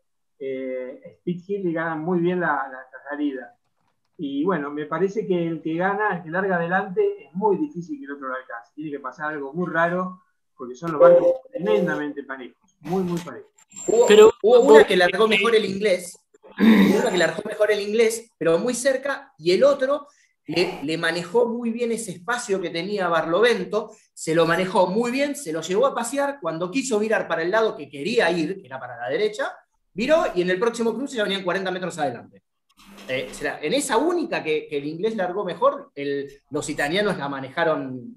[0.45, 2.79] eh, Speedhill y ganan muy bien la- la
[3.13, 3.57] salida.
[4.19, 7.99] Y bueno, me parece que el que gana, el que larga adelante, es muy difícil
[7.99, 8.73] que el otro lo alcance.
[8.75, 10.23] Tiene que pasar algo muy raro,
[10.57, 13.51] porque son los barcos tremendamente parejos, muy, muy parejos.
[13.87, 16.17] Hubo, Pero- hubo una que largó mejor el inglés,
[16.59, 20.07] hubo una que largó mejor el inglés, pero muy cerca, y el otro
[20.47, 25.35] le, le manejó muy bien ese espacio que tenía Barlovento, se lo manejó muy bien,
[25.35, 28.67] se lo llevó a pasear, cuando quiso virar para el lado que quería ir, que
[28.67, 29.53] era para la derecha,
[29.95, 32.43] viró y en el próximo cruce ya venían 40 metros adelante.
[33.09, 37.29] Eh, será- en esa única que, que el inglés largó mejor, el- los italianos la
[37.29, 38.17] manejaron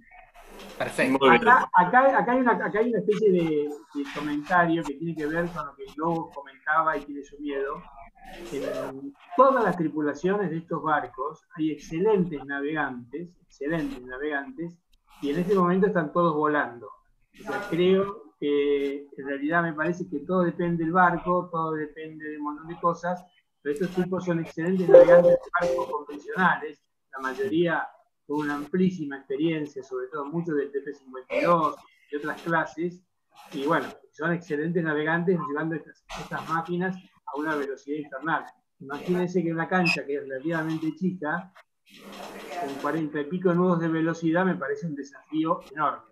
[0.77, 1.17] perfecto.
[1.49, 5.25] Acá, acá, acá hay una, acá hay una especie de, de comentario que tiene que
[5.25, 7.81] ver con lo que Lobo comentaba y tiene su miedo.
[8.51, 14.77] En todas las tripulaciones de estos barcos hay excelentes navegantes, excelentes navegantes,
[15.21, 16.87] y en este momento están todos volando.
[16.87, 22.27] O sea, creo que en realidad me parece que todo depende del barco, todo depende
[22.29, 23.23] de un montón de cosas,
[23.65, 26.79] pero estos tipos son excelentes navegantes de barcos convencionales,
[27.13, 27.87] la mayoría
[28.27, 31.75] con una amplísima experiencia, sobre todo muchos del TP52
[32.11, 33.01] y otras clases,
[33.53, 38.45] y bueno, son excelentes navegantes llevando estas, estas máquinas a una velocidad infernal.
[38.81, 41.51] Imagínense que una cancha que es relativamente chica,
[42.61, 46.03] con 40 y pico nudos de velocidad, me parece un desafío enorme.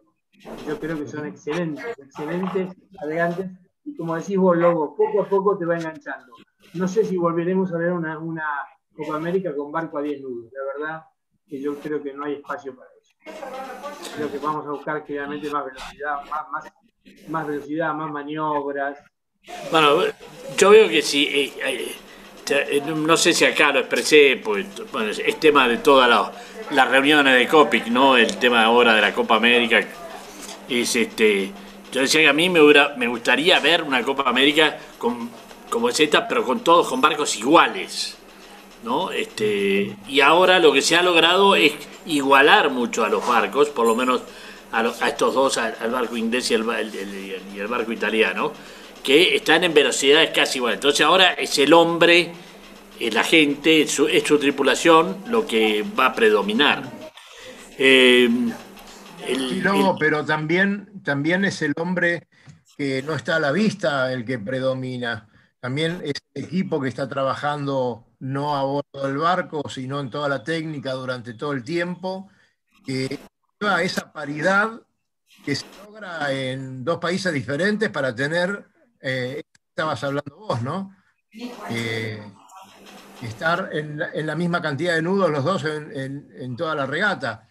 [0.67, 3.51] Yo creo que son excelentes, excelentes navegantes,
[3.85, 6.33] y como decís vos, Lobo, poco a poco te va enganchando.
[6.73, 8.17] No sé si volveremos a ver una,
[8.95, 11.03] Copa América con barco a 10 nudos, la verdad
[11.47, 13.15] que yo creo que no hay espacio para eso.
[14.15, 16.71] Creo que vamos a buscar claramente más velocidad, más,
[17.27, 18.97] más, velocidad, más maniobras.
[19.71, 20.03] Bueno,
[20.57, 21.95] yo veo que si, eh, eh,
[22.49, 24.67] eh, no sé si acá lo expresé, pues
[25.19, 26.31] es, tema de todas la-
[26.71, 28.15] las reuniones de COPIC, ¿no?
[28.15, 29.81] El tema ahora de la Copa América
[30.69, 31.51] es este.
[31.91, 32.61] Yo decía que a mí me,
[32.97, 35.29] me gustaría ver una Copa América con,
[35.73, 38.15] como es esta, pero con todos con barcos iguales,
[38.83, 39.11] ¿no?
[39.11, 41.73] Este, y ahora lo que se ha logrado es
[42.05, 44.21] igualar mucho a los barcos, por lo menos
[44.71, 47.59] a, lo- a estos dos, al, al barco inglés y el, ba- el- el- y
[47.59, 48.53] el barco italiano,
[49.03, 50.77] que están en velocidades casi iguales.
[50.77, 52.31] Entonces ahora es el hombre,
[52.99, 56.83] es la gente, es su, es su tripulación lo que va a predominar.
[57.77, 58.29] Eh,
[59.25, 59.63] Sí, el-
[59.99, 62.27] pero también, también es el hombre
[62.77, 65.29] que no está a la vista el que predomina.
[65.63, 70.27] También es el equipo que está trabajando no a bordo del barco, sino en toda
[70.27, 72.29] la técnica durante todo el tiempo,
[72.85, 73.17] que
[73.61, 74.81] lleva a esa paridad
[75.45, 78.65] que se logra en dos países diferentes para tener,
[78.99, 80.97] eh, estabas hablando vos, ¿no?
[81.69, 82.21] Eh,
[83.21, 86.75] estar en la, en la misma cantidad de nudos los dos en, en- en toda
[86.75, 87.47] la regata.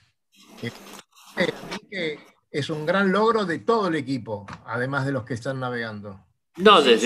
[0.60, 1.50] Eh,
[1.90, 2.18] que
[2.50, 6.26] es un gran logro de todo el equipo, además de los que están navegando.
[6.58, 6.98] No, de-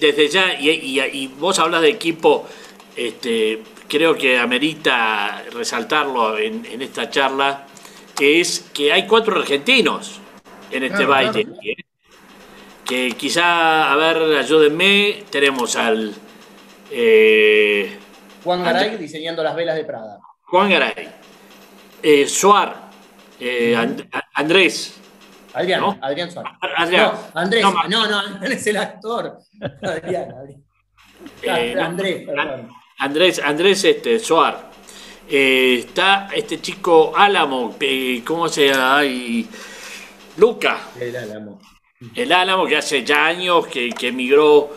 [0.00, 2.46] desde ya, y, y- y vos hablas de equipo,
[2.96, 7.66] este, creo que amerita resaltarlo en, en esta charla,
[8.16, 10.20] que es que hay cuatro argentinos
[10.70, 11.44] en este Claro, baile.
[11.44, 11.60] claro.
[11.64, 11.76] ¿eh?
[12.84, 16.12] Que quizá, a ver, ayúdenme, tenemos al
[16.90, 17.96] eh,
[18.42, 20.18] Juan Garay diseñando las velas de Prada.
[20.42, 21.08] Juan Garay,
[22.02, 22.90] eh, Suar,
[23.38, 24.99] eh, And- Andrés,
[25.54, 25.98] Adrián, ¿No?
[26.00, 26.52] Adrián Suárez.
[26.76, 27.12] Adrián.
[27.34, 29.38] No, Andrés, No, no, no, Adrián es el actor.
[29.82, 30.64] Adrián, Adrián.
[31.42, 32.68] Eh, no, Andrés, perdón.
[32.98, 34.70] Andrés, Andrés este, Soar.
[35.28, 38.98] Eh, está este chico Álamo, eh, ¿cómo se llama?
[38.98, 39.48] Ay,
[40.36, 41.60] Luca, El Álamo.
[42.14, 44.70] el Álamo que hace ya años que, que emigró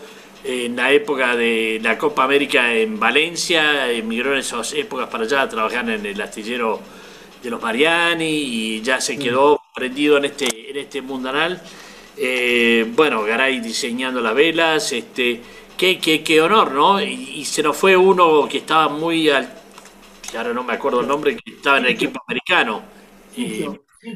[0.44, 5.42] en la época de la Copa América en Valencia, emigró en esas épocas para allá
[5.42, 6.82] a trabajar en el astillero
[7.42, 11.62] de los Mariani y ya se quedó prendido en este, en este mundanal.
[12.16, 15.42] Eh, bueno, Garay diseñando las velas, este,
[15.76, 17.02] qué, qué, qué honor, ¿no?
[17.02, 19.50] Y, se nos fue uno que estaba muy al,
[20.38, 22.82] ahora no me acuerdo el nombre, que estaba en el equipo americano.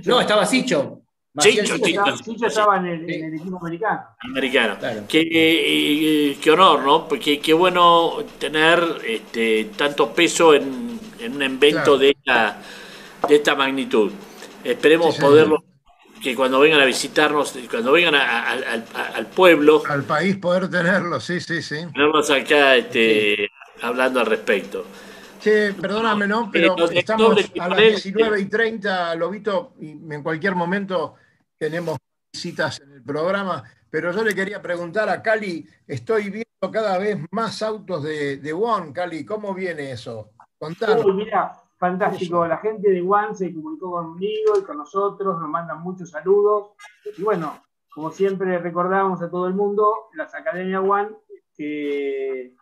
[0.06, 1.02] no, estaba Sicho.
[1.40, 1.76] Chicho,
[2.48, 4.02] estaba en el, equipo americano.
[4.22, 4.78] Americano.
[5.08, 7.08] Qué, eh, qué, honor, ¿no?
[7.08, 11.00] Porque qué bueno tener este, tanto peso en,
[11.32, 12.60] un evento de, esta,
[13.28, 14.12] de esta magnitud.
[14.68, 15.64] Esperemos poderlo
[16.22, 19.84] que cuando vengan a visitarnos, cuando vengan al pueblo.
[19.88, 21.86] Al país poder tenerlo, sí, sí, sí.
[21.94, 23.50] Tenernos acá este,
[23.82, 24.86] hablando al respecto.
[25.40, 26.50] Sí, perdóname, ¿no?
[26.52, 31.16] Pero estamos a las 19 y 30, Lobito, y en cualquier momento
[31.58, 31.98] tenemos
[32.34, 37.18] visitas en el programa, pero yo le quería preguntar a Cali, estoy viendo cada vez
[37.32, 40.32] más autos de, de One, Cali, ¿cómo viene eso?
[40.58, 41.06] Contanos.
[41.16, 46.10] mira, Fantástico, la gente de One se comunicó conmigo y con nosotros, nos mandan muchos
[46.10, 46.72] saludos.
[47.18, 47.62] Y bueno,
[47.94, 51.10] como siempre recordamos a todo el mundo, las Academias One
[51.56, 52.56] que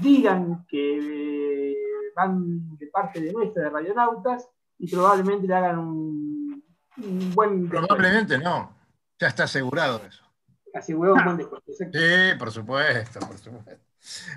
[0.01, 1.75] Digan que eh,
[2.15, 6.63] van de parte de nuestra, de Radionautas, y probablemente le hagan un,
[7.35, 8.75] buen Probablemente no,
[9.19, 10.23] ya está asegurado eso.
[10.73, 11.71] Asegurado un buen descuento.
[11.73, 13.85] Sí, por supuesto, por supuesto.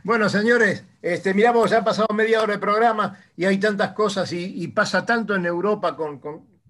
[0.02, 4.32] Bueno, señores, este, miramos, ya ha pasado media hora de programa y hay tantas cosas
[4.32, 6.20] y, pasa tanto en Europa, con,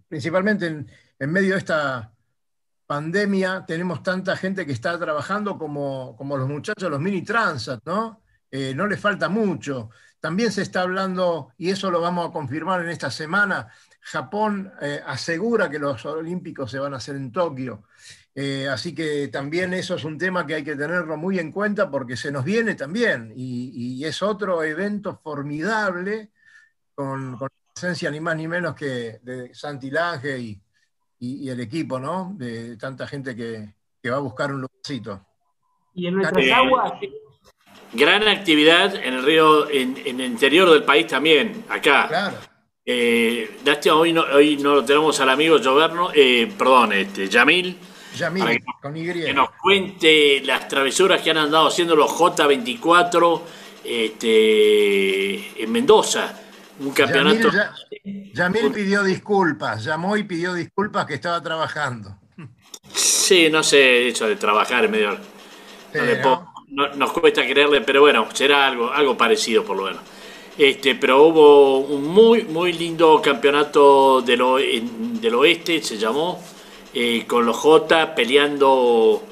[0.09, 0.87] principalmente en,
[1.33, 2.13] medio de esta
[2.87, 8.23] pandemia, tenemos tanta gente que está trabajando como, como los muchachos, los mini transat, ¿no?
[8.51, 9.89] Eh, no les falta mucho.
[10.23, 13.67] También se está hablando, y eso lo vamos a confirmar en esta semana,
[14.01, 17.89] Japón eh, asegura que los Olímpicos se van a hacer en Tokio.
[18.33, 21.91] Eh, así que también eso es un tema que hay que tenerlo muy en cuenta
[21.91, 26.31] porque se nos viene también y, es otro evento formidable
[26.95, 29.91] con, con, la presencia ni más ni menos que de Santi
[30.39, 30.63] y,
[31.19, 32.33] y, el equipo, ¿no?
[32.39, 33.75] De tanta gente que,
[34.09, 35.27] va a buscar un lugarcito.
[35.95, 36.93] Y en nuestras aguas,
[37.95, 42.09] Gran actividad en el río, en, el interior del país también, acá.
[42.09, 42.37] Claro.
[42.85, 47.79] Eh, lástima, hoy no, hoy no lo tenemos al amigo Joverno, eh, perdón, este, Yamil.
[48.17, 49.13] Yamil, con Y.
[49.13, 53.43] Que nos cuente las travesuras que han andado haciendo los J24
[53.85, 56.39] este, en Mendoza.
[56.81, 57.51] Un campeonato.
[58.33, 62.17] Yamil, pidió disculpas, llamó y pidió disculpas que estaba trabajando.
[62.93, 65.19] Sí, no sé, eso de trabajar en medio.
[65.95, 70.03] no nos cuesta creerle, pero bueno, será algo, algo parecido por lo menos.
[70.57, 74.43] Este, pero hubo un muy, muy lindo campeonato del,
[75.21, 76.43] del oeste, se llamó,
[76.95, 79.23] eh, con los J peleando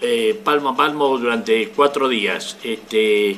[0.00, 2.56] eh, palmo a palmo durante cuatro días.
[2.62, 3.36] Este,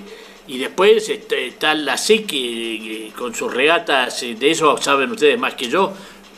[0.48, 5.68] y después está la SIC eh, con sus regatas, de eso saben ustedes más que
[5.68, 5.92] yo,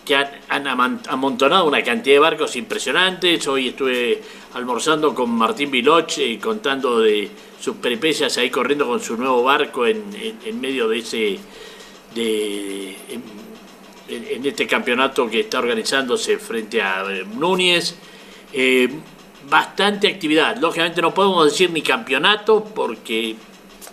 [0.04, 0.66] que han,
[1.08, 3.46] amontonado una cantidad de barcos impresionantes.
[3.46, 4.22] Hoy estuve
[4.54, 7.30] almorzando con Martín Viloch y contando de
[7.60, 10.04] sus peripecias ahí corriendo con su nuevo barco en,
[10.60, 11.38] medio de ese.
[12.14, 12.96] De,
[14.08, 17.94] en, este campeonato que está organizándose frente a eh, Núñez.
[18.52, 18.88] Eh,
[19.48, 20.56] bastante actividad.
[20.56, 23.36] Lógicamente no podemos decir ni campeonato porque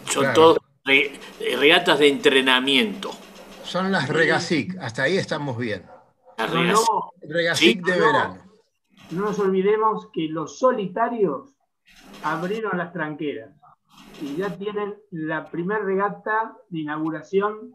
[0.10, 3.12] son todos regatas de entrenamiento.
[3.64, 5.84] Son las Regasic, hasta ahí estamos bien.
[6.38, 8.45] No, de verano.
[9.12, 11.56] No nos olvidemos que los solitarios
[12.24, 13.56] abrieron las tranqueras
[14.22, 17.74] y ya tienen la primera regata de inauguración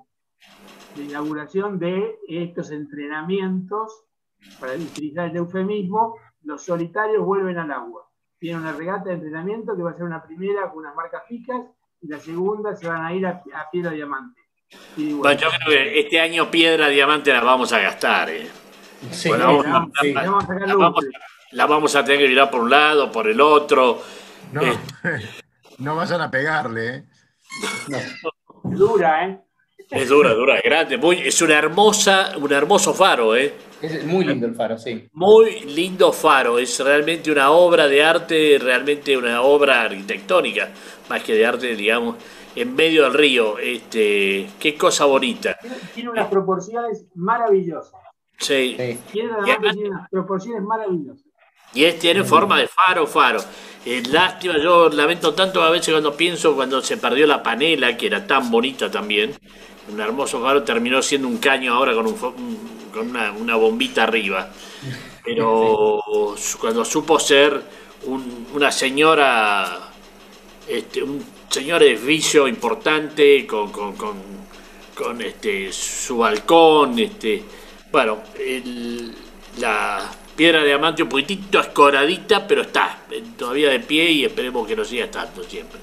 [0.96, 4.04] de inauguración de estos entrenamientos,
[4.58, 8.08] para utilizar el eufemismo, los solitarios vuelven al agua.
[8.38, 11.60] Tienen una regata de entrenamiento que va a ser una primera con unas marcas fijas
[12.00, 14.40] y la segunda se van a ir a, piedra diamante.
[14.96, 18.30] Bueno, yo creo que este año piedra diamante la vamos a gastar.
[18.30, 18.48] Eh.
[21.52, 24.02] La, vamos, a tener que mirar por un lado, por el otro.
[24.52, 24.79] No, eh.
[25.79, 26.96] no vayan a pegarle.
[26.96, 27.04] ¿eh?
[28.64, 29.40] Dura, ¿eh?
[29.90, 31.00] Es dura, dura, es grande.
[31.25, 33.52] es una hermosa, un hermoso faro, ¿eh?
[33.83, 35.08] Es muy lindo el faro, sí.
[35.14, 36.58] Muy lindo faro.
[36.58, 40.68] Es realmente una obra de arte, realmente una obra arquitectónica,
[41.08, 42.16] más que de arte, digamos
[42.54, 43.58] en medio del río.
[43.58, 45.56] Este, qué cosa bonita.
[45.94, 47.92] Tiene unas proporciones maravillosas.
[48.40, 48.76] Sí.
[49.12, 51.24] Tiene, unas proporciones maravillosas.
[51.72, 53.40] Y es, tiene forma de faro, faro.
[53.84, 58.06] Eh, lástima, yo lamento tanto a veces cuando pienso cuando se perdió la panela, que
[58.06, 59.34] era tan bonita también.
[59.92, 62.14] Un hermoso faro terminó siendo un caño ahora con, un,
[62.92, 64.50] con una, una bombita arriba.
[65.24, 66.00] Pero
[66.60, 67.62] cuando supo ser
[68.54, 69.92] una señora,
[70.66, 77.42] este, un señor edificio importante con, con, con, este, su balcón, este,
[77.92, 78.18] bueno,
[79.58, 82.98] la piedra de diamante un poquitito escoradita, pero está
[83.36, 85.80] todavía de pie y esperemos que no siga estando siempre.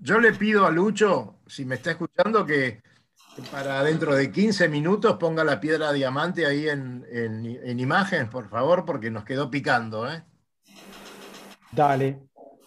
[0.00, 2.82] Yo le pido a Lucho, si me está escuchando, que
[3.50, 8.84] para dentro de 15 minutos ponga la piedra diamante ahí en, en, imagen, por favor,
[8.84, 10.10] porque nos quedó picando.
[10.10, 10.22] ¿eh?
[11.72, 12.22] Dale.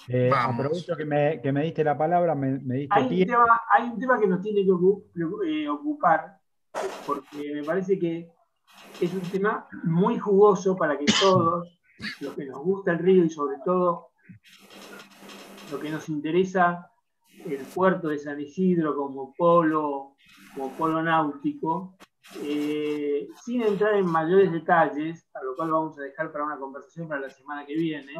[0.07, 3.83] Eh, aprovecho que me, que me, diste la palabra, me, diste hay, Un tema, hay
[3.89, 4.71] un tema que nos tiene que
[5.47, 6.38] eh, ocupar,
[7.05, 8.31] porque me parece que
[9.01, 11.79] es un tema muy jugoso para que todos,
[12.21, 14.09] los que nos gusta el río y sobre todo
[15.71, 16.91] lo que nos interesa
[17.45, 20.15] el puerto de San Isidro como polo
[20.53, 21.95] como polo náutico,
[22.41, 27.07] eh, sin entrar en mayores detalles, a lo cual vamos a dejar para una conversación
[27.07, 28.13] para la semana que viene,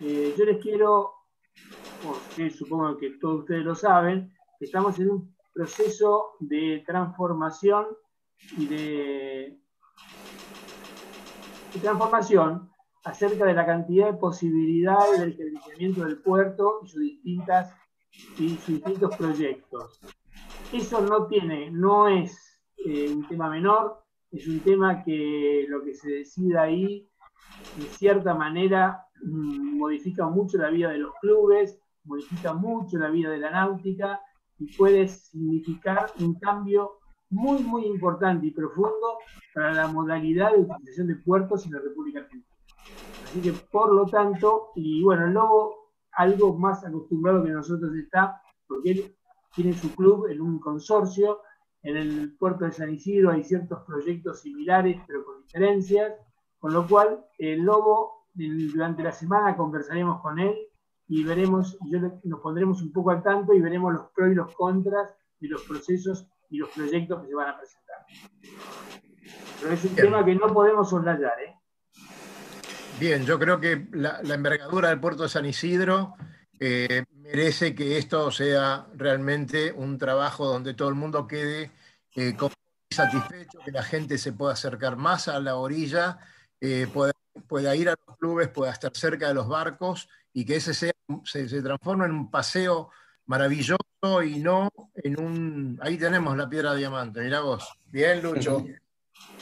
[0.00, 1.12] eh, yo les quiero,
[2.02, 7.86] porque supongo que todos ustedes lo saben, que estamos en un proceso de transformación
[8.56, 9.58] y de,
[11.80, 12.70] transformación
[13.04, 17.74] acerca de la cantidad de posibilidades del crecimiento del puerto y sus distintas
[18.38, 20.00] y sus distintos proyectos.
[20.72, 25.94] Eso no tiene, no es eh, un tema menor, es un tema que lo que
[25.94, 27.08] se decida ahí,
[27.76, 33.30] de cierta manera, mm, modifica mucho la vida de los clubes, modifica mucho la vida
[33.30, 34.20] de la náutica
[34.58, 36.98] y puede significar un cambio
[37.30, 39.18] muy, muy importante y profundo
[39.54, 42.54] para la modalidad de utilización de puertos en la República Argentina.
[43.24, 48.42] Así que, por lo tanto, y bueno, el Lobo, algo más acostumbrado que nosotros está,
[48.66, 49.16] porque él
[49.54, 51.40] tiene su club en un consorcio.
[51.82, 56.12] En el puerto de San Isidro hay ciertos proyectos similares, pero con diferencias,
[56.58, 60.54] con lo cual el Lobo durante la semana conversaremos con él
[61.08, 64.54] y veremos, yo nos pondremos un poco al tanto y veremos los pros y los
[64.54, 68.06] contras de los procesos y los proyectos que se van a presentar.
[69.60, 71.34] Pero es un tema que no podemos soslayar.
[71.40, 71.54] ¿eh?
[72.98, 76.14] Bien, yo creo que la, la envergadura del puerto de San Isidro
[76.64, 81.72] eh, merece que esto sea realmente un trabajo donde todo el mundo quede
[82.14, 82.36] eh,
[82.88, 86.18] satisfecho, que la gente se pueda acercar más a la orilla,
[86.60, 90.74] eh, pueda, ir a los clubes, pueda estar cerca de los barcos y que ese
[90.74, 90.92] sea,
[91.24, 92.90] se, transforme en un paseo
[93.26, 95.78] maravilloso y no en un...
[95.82, 97.68] Ahí tenemos la piedra diamante, mirá vos.
[97.86, 98.64] Bien, Lucho.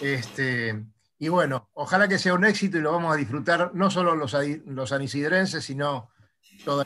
[0.00, 0.84] Este,
[1.18, 4.36] y bueno, ojalá que sea un éxito y lo vamos a disfrutar no solo los,
[4.66, 6.10] los anisidrenses, sino
[6.64, 6.84] toda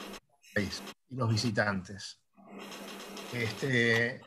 [0.57, 0.69] y
[1.15, 2.21] los visitantes.
[3.33, 4.21] Este,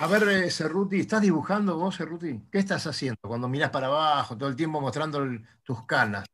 [0.00, 2.42] a ver, eh, Cerruti, ¿estás dibujando vos, Cerruti?
[2.50, 5.24] ¿Qué estás haciendo cuando miras para abajo, todo el tiempo mostrando
[5.62, 6.26] tus canas?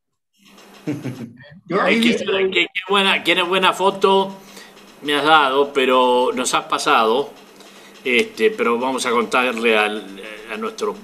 [1.68, 4.37] qué, buena, qué buena foto
[5.03, 7.31] me has dado, pero nos has pasado.
[8.05, 10.97] Este, pero vamos a contarle a nuestro,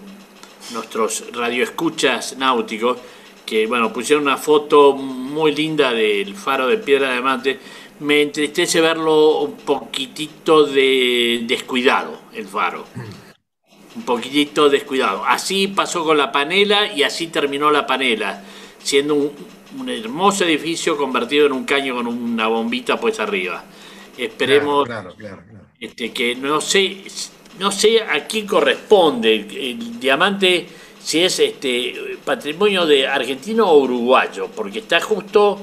[0.73, 2.99] nuestros radioescuchas náuticos
[3.45, 7.61] que bueno, pusieron una foto muy linda del faro de Piedra de Mate
[8.01, 12.85] me entristece verlo un poquitito de descuidado, el faro.
[13.95, 15.25] Un poquitito descuidado.
[15.25, 18.43] Así pasó con la panela y así terminó la panela,
[18.83, 19.33] siendo un,
[19.89, 23.65] hermoso edificio convertido en un caño con una bombita pues arriba.
[24.17, 24.89] Esperemos
[25.79, 27.05] Este, que no sé,
[27.59, 30.67] no sé a quién corresponde el, diamante,
[30.99, 35.59] si es este patrimonio de argentino o uruguayo, porque está justo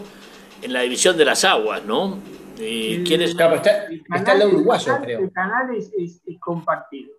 [0.62, 2.20] en la división de las aguas, ¿no?
[2.60, 3.32] Eh, ¿Quién es?
[3.32, 5.20] está, el canal, uruguayo, creo.
[5.22, 7.12] El canal es, compartido.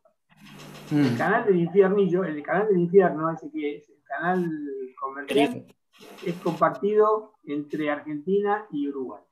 [0.90, 1.16] El mm.
[1.16, 4.50] canal del infiernillo, el canal del infierno, ese que es el canal
[5.00, 5.64] comercial,
[6.24, 9.22] es compartido entre Argentina y Uruguay.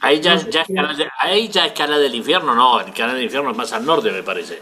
[0.00, 3.24] Ahí ya, ya, es canal ahí ya es canal del infierno, no, el canal del
[3.24, 4.60] infierno es más al norte, me parece.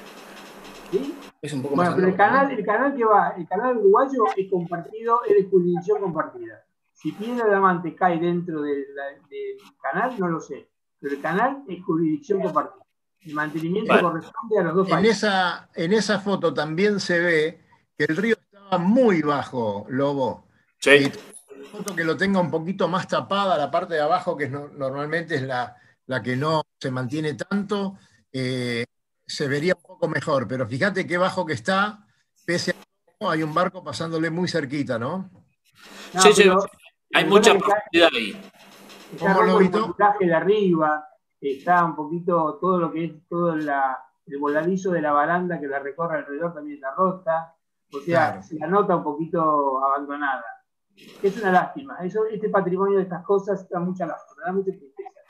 [0.91, 1.15] ¿Sí?
[1.41, 4.25] Es un poco bueno, más pero el canal, el canal que va, el canal uruguayo
[4.37, 6.65] es compartido, es de jurisdicción compartida.
[6.93, 8.85] Si Piedra de Diamante cae dentro del,
[9.81, 10.69] canal, no lo sé.
[10.99, 12.85] Pero el canal es jurisdicción compartida.
[13.21, 17.61] El mantenimiento corresponde a los dos en Esa, en esa foto también se ve
[17.97, 20.49] que el río estaba muy bajo, Lobo.
[20.79, 20.91] Sí.
[20.91, 21.13] Y
[21.69, 25.43] foto que lo tenga un poquito más tapada, la parte de abajo, que normalmente es
[25.43, 27.97] la, la, que no se mantiene tanto,
[28.33, 28.85] eh,
[29.27, 30.49] se vería un poco mejor.
[30.49, 32.07] Pero fíjate qué bajo que está,
[32.45, 32.89] pese a
[33.31, 35.29] hay un barco pasándole muy cerquita, ¿no?
[36.19, 36.45] sí, sí,
[37.15, 38.41] hay mucha profundidad ahí.
[39.13, 41.09] Está el voltaje de arriba,
[41.41, 45.67] está un poquito todo lo que es todo la, el voladizo de la baranda que
[45.67, 47.55] la recorre alrededor también está rota.
[47.93, 50.45] O sea, se la nota un poquito abandonada.
[51.23, 51.99] Es una lástima.
[52.03, 55.21] Eso, este patrimonio de estas cosas da mucha lástima, da mucha tristeza,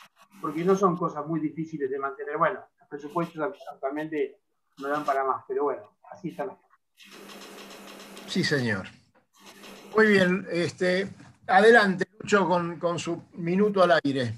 [0.41, 2.39] porque no son cosas muy difíciles de mantener.
[2.39, 4.41] Bueno, los presupuestos actualmente
[4.79, 6.79] no dan para más, pero bueno, así están las cosas.
[8.27, 8.87] Sí, señor.
[9.97, 11.09] Muy bien, este,
[11.47, 14.35] adelante, Lucho, con, con su minuto al aire.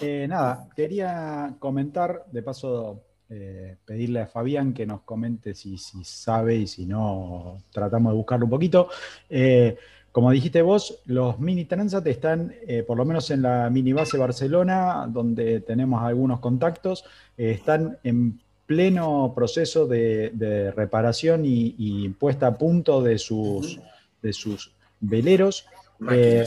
[0.00, 6.04] Eh, nada, quería comentar, de paso eh, pedirle a Fabián que nos comente si, si,
[6.04, 8.88] sabe y si no, tratamos de buscarlo un poquito.
[9.28, 9.76] Eh,
[10.18, 14.18] como dijiste vos, los mini Transat están, eh, por lo menos en la mini base
[14.18, 17.04] Barcelona, donde tenemos algunos contactos,
[17.36, 23.78] eh, están en pleno proceso de, de reparación y, y, puesta a punto de sus,
[24.20, 25.66] de sus veleros.
[26.10, 26.44] Eh,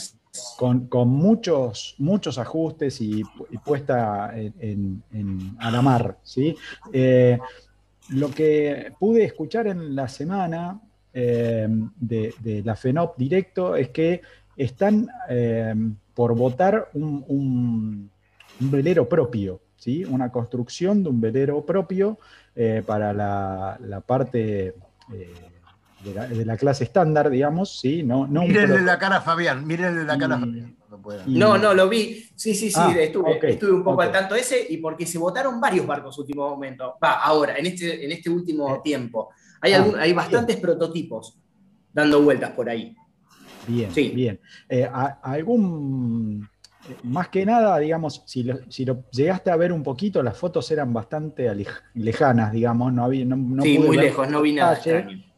[0.57, 6.17] con, con, muchos, muchos ajustes y, y puesta en, en, a la mar.
[6.23, 6.57] ¿sí?
[8.09, 10.81] Lo que pude escuchar en la semana
[11.13, 14.21] eh, de, de, la FENOP directo es que
[14.55, 15.73] están eh,
[16.13, 18.09] por votar un, un,
[18.59, 20.05] un, velero propio, ¿sí?
[20.05, 22.17] una construcción de un velero propio
[22.55, 24.75] eh, para la, la parte
[26.03, 28.03] de la, de la, clase estándar, digamos, ¿sí?
[28.03, 30.81] No, no mírenle la cara a Fabián, mírenle la cara a Fabián.
[31.27, 32.25] No, no, lo vi.
[32.35, 34.07] Sí, sí, sí, ah, estuve, okay, estuve, un poco okay.
[34.07, 36.95] al tanto ese y porque se votaron varios barcos último momento.
[37.01, 38.79] Va, ahora, en este, en este último eh.
[38.83, 39.29] tiempo.
[39.61, 41.37] Hay, algún, hay bastantes prototipos
[41.93, 42.95] dando vueltas por ahí.
[43.67, 44.09] Bien, sí.
[44.09, 44.39] bien.
[44.67, 44.89] Eh,
[45.21, 46.49] ¿Algún
[47.03, 50.69] más que nada, digamos, si lo, si lo, llegaste a ver un poquito, las fotos
[50.71, 51.49] eran bastante
[51.93, 53.25] lejanas, digamos, no había.
[53.25, 54.79] No, no sí, muy lejos, no vi nada.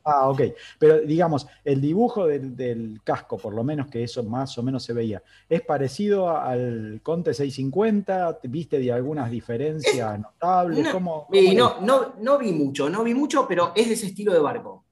[0.04, 0.42] Ah, ok.
[0.78, 4.84] Pero digamos, el dibujo del, del, casco, por lo menos que eso más o menos
[4.84, 8.40] se veía, ¿es parecido al Conte 650?
[8.44, 10.86] ¿Viste de algunas diferencias notables?
[10.86, 14.08] No, ¿Cómo, cómo no, no, no, vi mucho, no vi mucho, pero es de ese
[14.08, 14.84] estilo de barco.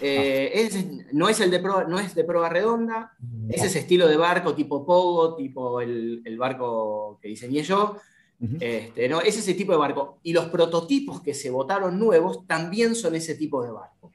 [0.00, 0.58] Eh, ah.
[0.58, 3.12] es, no, es el de proa, no es de proa redonda,
[3.48, 7.96] es ese estilo de barco tipo Pogo, tipo el, el barco que diseñé yo.
[8.40, 8.58] Uh -huh.
[8.60, 10.18] este, no, es ese tipo de barco.
[10.22, 14.11] Y los prototipos que se votaron nuevos también son ese tipo de barco.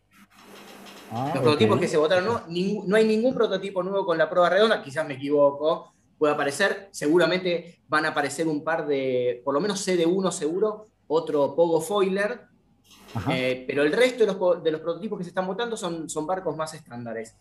[1.12, 1.86] Ah, los prototipos okay.
[1.86, 5.14] que se votaron, no, no hay ningún prototipo nuevo con la prueba redonda, quizás me
[5.14, 10.86] equivoco, puede aparecer, seguramente van a aparecer un par de, por lo menos CD1 seguro,
[11.08, 12.42] otro Pogo Foiler,
[13.30, 16.28] eh, pero el resto de los, de los, prototipos que se están votando son, son
[16.28, 17.36] barcos más estándares.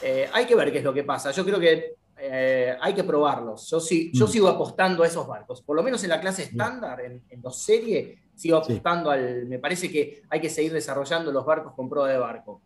[0.00, 3.04] Eh, hay que ver qué es lo que pasa, yo creo que eh, hay que
[3.04, 4.28] probarlos, yo, sí, yo mm.
[4.28, 7.60] sigo apostando a esos barcos, por lo menos en la clase estándar, en, en dos
[7.62, 9.18] series, sigo apostando sí.
[9.18, 12.60] al, me parece que hay que seguir desarrollando los barcos con prueba de barco.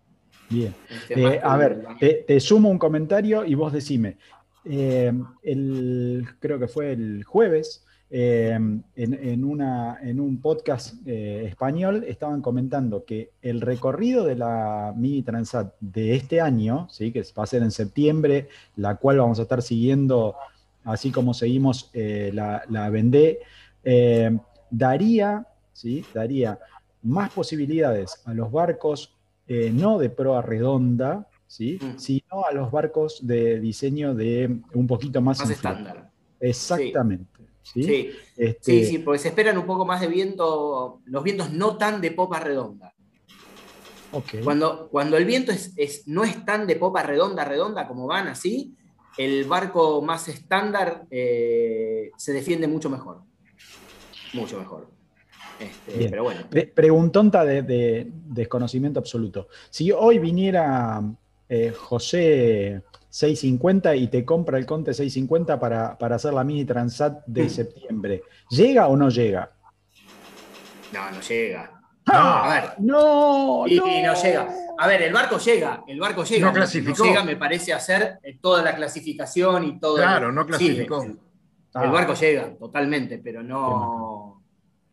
[0.53, 0.75] Bien.
[1.09, 4.19] Eh, a ver, te, te, sumo un comentario y vos decime.
[4.65, 12.05] Eh, el, creo que fue el jueves, eh, en, en, una, en, un podcast español
[12.07, 17.11] estaban comentando que el recorrido de la Mini Transat de este año, ¿sí?
[17.11, 20.37] que va a ser en septiembre, la cual vamos a estar siguiendo,
[20.85, 23.39] así como seguimos la, la Vendée,
[24.71, 26.05] daría, ¿sí?
[26.13, 26.59] daría
[27.03, 29.12] más posibilidades a los barcos
[29.47, 31.79] eh, no de proa redonda, ¿sí?
[31.81, 31.99] Mm.
[31.99, 36.11] sino a los barcos de diseño de un poquito más, más estándar.
[36.41, 37.43] Exactamente.
[37.63, 37.83] Sí.
[37.85, 38.11] Sí.
[38.37, 38.73] Este...
[38.73, 42.11] sí, sí, porque se esperan un poco más de viento, los vientos no tan de
[42.11, 42.93] popa redonda.
[44.11, 44.43] Okay.
[44.43, 48.29] Cuando, cuando el viento es, es, no es tan de popa redonda, redonda como van
[48.29, 48.75] así,
[49.17, 53.23] el barco más estándar eh, se defiende mucho mejor.
[54.33, 54.89] Mucho mejor.
[55.63, 56.41] Este, pero bueno.
[56.49, 59.49] Pre preguntonta de, de, desconocimiento absoluto.
[59.71, 61.03] Si hoy viniera
[61.49, 67.25] eh, José 650 y te compra el Conte 650 para, para hacer la mini Transat
[67.27, 67.51] de mm.
[67.51, 69.53] septiembre, ¿llega o no llega?
[70.93, 71.83] No, no llega.
[72.07, 72.45] ¡Ah!
[72.45, 72.71] A ver.
[72.79, 73.87] No, y, no.
[73.87, 74.49] Y no llega.
[74.79, 76.47] A ver, el barco llega, el barco llega.
[76.47, 77.05] No clasificó.
[77.05, 79.97] No llega, me parece, hacer eh, toda la clasificación y todo.
[79.97, 81.03] Claro, el, no clasificó.
[81.03, 81.19] Sí, el,
[81.75, 81.85] ah.
[81.85, 84.43] el, barco llega, totalmente, pero no.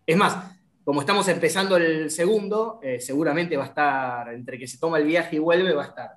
[0.06, 0.59] Es más,
[0.90, 5.06] como estamos empezando el segundo, eh, seguramente va a estar, entre que se toma el
[5.06, 6.10] viaje y vuelve, va a estar.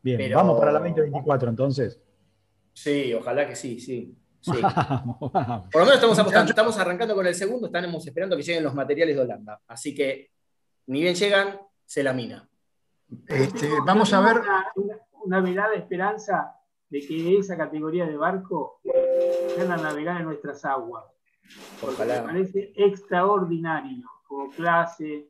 [0.00, 0.38] Bien, Pero...
[0.38, 2.00] vamos para la 2024 entonces.
[2.72, 4.16] Sí, ojalá que sí, sí.
[4.40, 4.52] sí.
[4.62, 5.68] vamos, vamos.
[5.70, 8.72] Por lo menos estamos apostando, estamos arrancando con el segundo, estamos esperando que lleguen los
[8.72, 9.60] materiales de Holanda.
[9.66, 10.30] Así que,
[10.86, 12.48] ni bien llegan, se la mina.
[13.28, 14.38] Este, vamos a ver.
[14.38, 16.54] Una, una, una mirada de esperanza
[16.88, 18.80] de que esa categoría de barco
[19.58, 21.04] van a navegar en nuestras aguas.
[21.82, 22.22] Ojalá.
[22.22, 25.28] Me parece extraordinario como clase,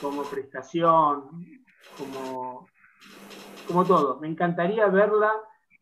[0.00, 1.24] como prestación,
[1.96, 2.66] como,
[3.66, 4.20] como todo.
[4.20, 5.32] Me encantaría verla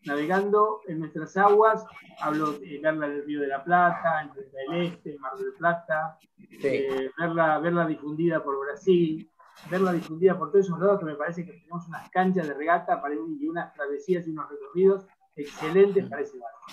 [0.04, 1.84] navegando en nuestras aguas.
[2.20, 4.30] Hablo de verla en el Río de la Plata, en
[4.76, 6.66] el Este, en Mar del Plata, sí.
[6.66, 9.30] eh, verla, verla difundida por Brasil.
[9.70, 13.00] verla difundida por todos esos lados, que me parece que tenemos unas canchas de regata
[13.02, 15.06] para, y unas travesías y unos recorridos
[15.36, 16.66] excelentes para ese barco.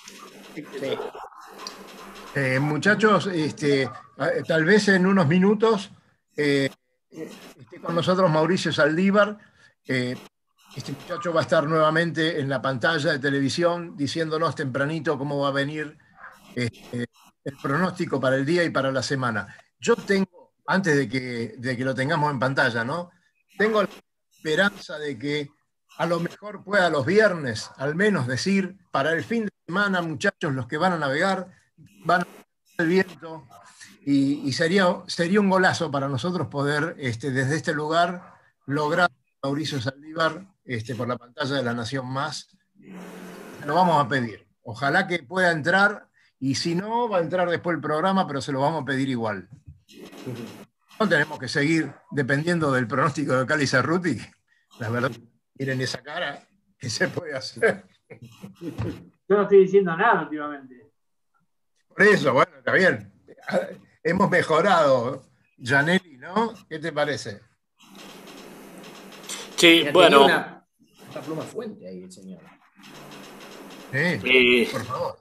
[2.37, 3.89] Eh, muchachos, este,
[4.45, 5.89] tal vez en unos minutos
[6.35, 6.69] eh,
[7.09, 9.37] esté con nosotros Mauricio Saldívar.
[9.87, 10.17] Eh,
[10.75, 15.47] este muchacho va a estar nuevamente en la pantalla de televisión diciéndonos tempranito cómo va
[15.47, 15.97] a venir
[16.53, 17.05] este,
[17.45, 19.55] el pronóstico para el día y para la semana.
[19.79, 23.11] Yo tengo, antes de que, de que lo tengamos en pantalla, ¿no?
[23.57, 23.89] Tengo la
[24.29, 25.47] esperanza de que
[25.97, 30.53] a lo mejor pueda los viernes, al menos decir, para el fin de semana, muchachos,
[30.53, 31.47] los que van a navegar,
[32.03, 32.25] van
[32.77, 33.47] el viento,
[34.07, 38.35] y, sería, sería un golazo para nosotros poder, este, desde este lugar,
[38.67, 39.09] lograr
[39.41, 42.55] Mauricio Saldívar este, por la pantalla de La Nación Más.
[43.65, 44.45] Lo vamos a pedir.
[44.61, 46.07] Ojalá que pueda entrar,
[46.39, 49.09] y si no, va a entrar después el programa, pero se lo vamos a pedir
[49.09, 49.49] igual.
[50.99, 54.17] No tenemos que seguir dependiendo del pronóstico de Cali Cerruti.
[54.79, 55.11] La verdad,
[55.55, 56.43] miren esa cara,
[56.77, 57.85] ¿qué se puede hacer?
[59.27, 60.84] Yo no estoy diciendo nada últimamente.
[61.95, 63.11] Por eso, bueno, está bien.
[64.03, 65.23] Hemos mejorado,
[65.63, 66.53] Janelli, ¿no?
[66.67, 67.39] ¿Qué te parece?
[69.55, 70.25] Sí, bueno.
[70.25, 70.65] Una,
[71.25, 72.41] pluma fuente ahí el señor.
[73.93, 75.17] Sí, por favor.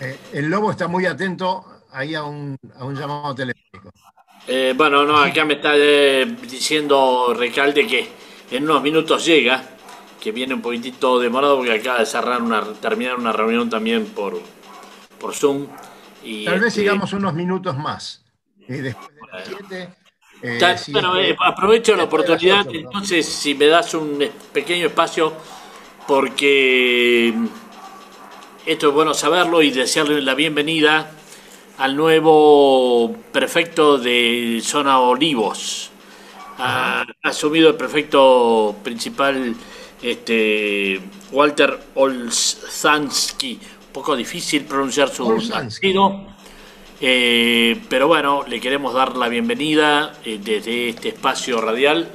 [0.00, 2.56] Eh, el lobo está muy atento ahí a un,
[2.94, 3.90] llamado telefónico.
[4.46, 8.08] Eh, bueno, no, acá me está eh, diciendo Recalde que
[8.50, 9.62] en unos minutos llega,
[10.20, 14.40] que viene un poquitito demorado porque acaba de cerrar una, terminar una reunión también por,
[15.26, 15.66] por Zoom.
[16.22, 18.24] Y, Tal vez este, sigamos unos minutos más.
[18.68, 19.92] después de las 7
[20.42, 25.32] eh, bueno, eh, aprovecho la oportunidad, entonces, si me das un pequeño espacio,
[26.06, 27.34] porque
[28.66, 31.10] esto es bueno saberlo y desearle la bienvenida
[31.78, 35.90] al nuevo prefecto de Zona Olivos.
[36.58, 39.56] Ha, asumido el prefecto principal
[40.02, 41.00] este,
[41.32, 43.58] Walter Olzansky.
[43.96, 46.26] Poco difícil pronunciar su apellido.
[47.00, 52.06] Eh, pero bueno, le queremos dar la bienvenida eh, desde este espacio radial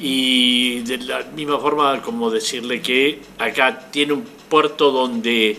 [0.00, 5.58] y de la misma forma como decirle que acá tiene un puerto donde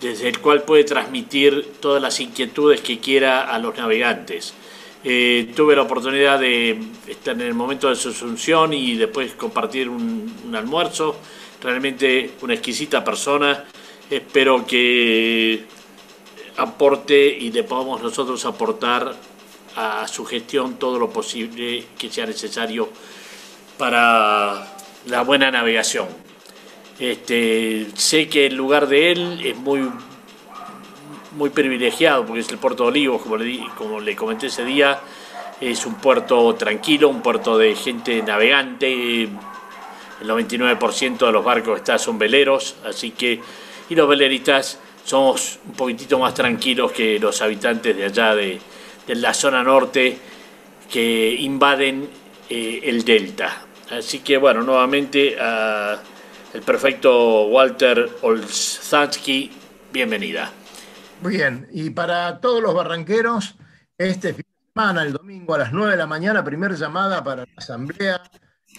[0.00, 4.54] desde el cual puede transmitir todas las inquietudes que quiera a los navegantes.
[5.04, 9.90] Eh, tuve la oportunidad de estar en el momento de su asunción y después compartir
[9.90, 11.14] un almuerzo.
[11.60, 13.66] Realmente una exquisita persona.
[14.10, 15.64] Espero que
[16.56, 19.14] aporte y le podamos nosotros aportar
[19.76, 22.88] a su gestión todo lo posible que sea necesario
[23.76, 24.66] para
[25.06, 26.08] la buena navegación.
[26.98, 29.88] Este, sé que el lugar de él es muy,
[31.32, 35.00] muy privilegiado porque es el puerto de Olivos, como le, como le comenté ese día,
[35.60, 39.30] es un puerto tranquilo, un puerto de gente navegante, el
[40.22, 43.40] 99% de los barcos está, son veleros, así que,
[43.88, 48.60] y los veleristas somos un poquitito más tranquilos que los habitantes de allá de,
[49.08, 50.18] la zona norte
[50.90, 52.08] que invaden
[52.50, 53.62] eh, el delta.
[53.90, 59.50] Así que bueno, nuevamente el perfecto Walter Olzansky,
[59.90, 60.52] bienvenida.
[61.22, 63.56] Muy bien, y para todos los barranqueros,
[63.96, 67.42] este fin de semana, el domingo a las 9 de la mañana, primera llamada para
[67.42, 68.20] la asamblea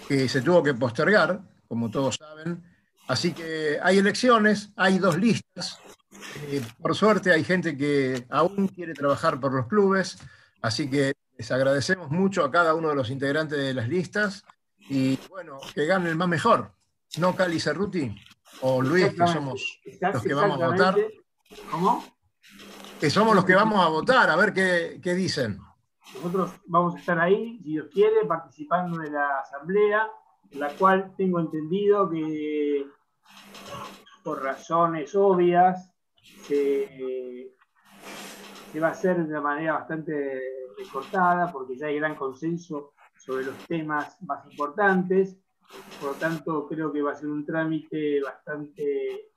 [0.07, 2.63] que se tuvo que postergar, como todos saben.
[3.09, 5.81] Así que hay elecciones, hay dos listas,
[6.43, 10.19] eh, por suerte hay gente que aún quiere trabajar por los clubes,
[10.61, 14.45] así que les agradecemos mucho a cada uno de los integrantes de las listas
[14.77, 16.71] y bueno, que gane el más mejor,
[17.17, 18.15] ¿no Cali Cerruti?
[18.61, 19.81] O Luis, que somos
[20.13, 20.95] los que vamos a votar.
[21.71, 22.05] ¿Cómo?
[22.99, 25.57] Que somos los que vamos a votar, a ver qué, qué dicen.
[26.13, 30.07] Nosotros vamos a estar ahí, si Dios quiere, participando de la asamblea,
[30.51, 32.85] la cual tengo entendido que
[34.23, 35.91] por razones obvias
[36.43, 37.51] se,
[38.81, 40.41] va a hacer de una manera bastante
[40.77, 45.37] recortada porque ya hay gran consenso sobre los temas más importantes.
[45.99, 49.31] Por lo tanto, creo que va a ser un trámite bastante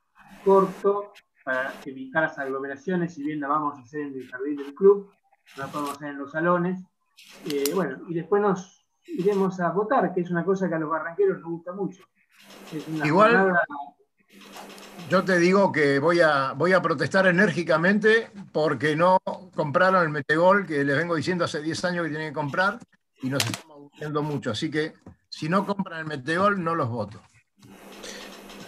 [0.45, 1.12] corto
[1.45, 5.11] para evitar las aglomeraciones, si bien la vamos a hacer en el jardín del club,
[5.57, 6.80] la podemos hacer en los salones.
[7.51, 10.89] Eh, bueno, y después nos iremos a votar, que es una cosa que a los
[10.89, 12.05] barranqueros nos gusta mucho.
[13.05, 13.53] Igual,
[15.09, 19.18] yo te digo que voy a, voy a protestar enérgicamente porque no
[19.55, 22.78] compraron el Metegol, que les vengo diciendo hace 10 años que tienen que comprar,
[23.22, 24.50] y nos estamos aburriendo mucho.
[24.50, 24.94] Así que
[25.28, 27.20] si no compran el Metegol, no los voto.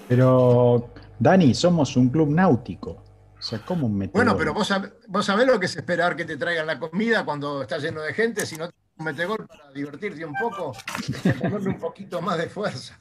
[0.08, 3.02] Pero, Dani, somos un club náutico.
[3.38, 4.72] O sea, ¿cómo un Bueno, pero vos,
[5.08, 8.14] vos sabés lo que es esperar que te traigan la comida cuando está lleno de
[8.14, 10.72] gente, si no un metegol para divertirte un poco,
[11.40, 12.98] ponerle un poquito más de fuerza.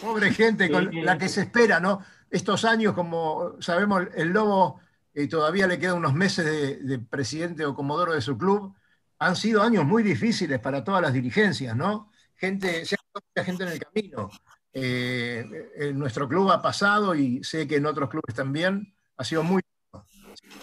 [0.00, 2.00] Pobre gente con la que se espera, ¿no?
[2.30, 4.80] Estos años, como sabemos, el Lobo
[5.14, 8.74] eh, todavía le quedan unos meses de, de, presidente o comodoro de su club,
[9.18, 12.10] han sido años muy difíciles para todas las dirigencias, ¿no?
[12.36, 14.30] Gente, se ha mucha gente en el camino.
[14.72, 15.44] Eh,
[15.76, 19.62] en nuestro club ha pasado y sé que en otros clubes también ha sido muy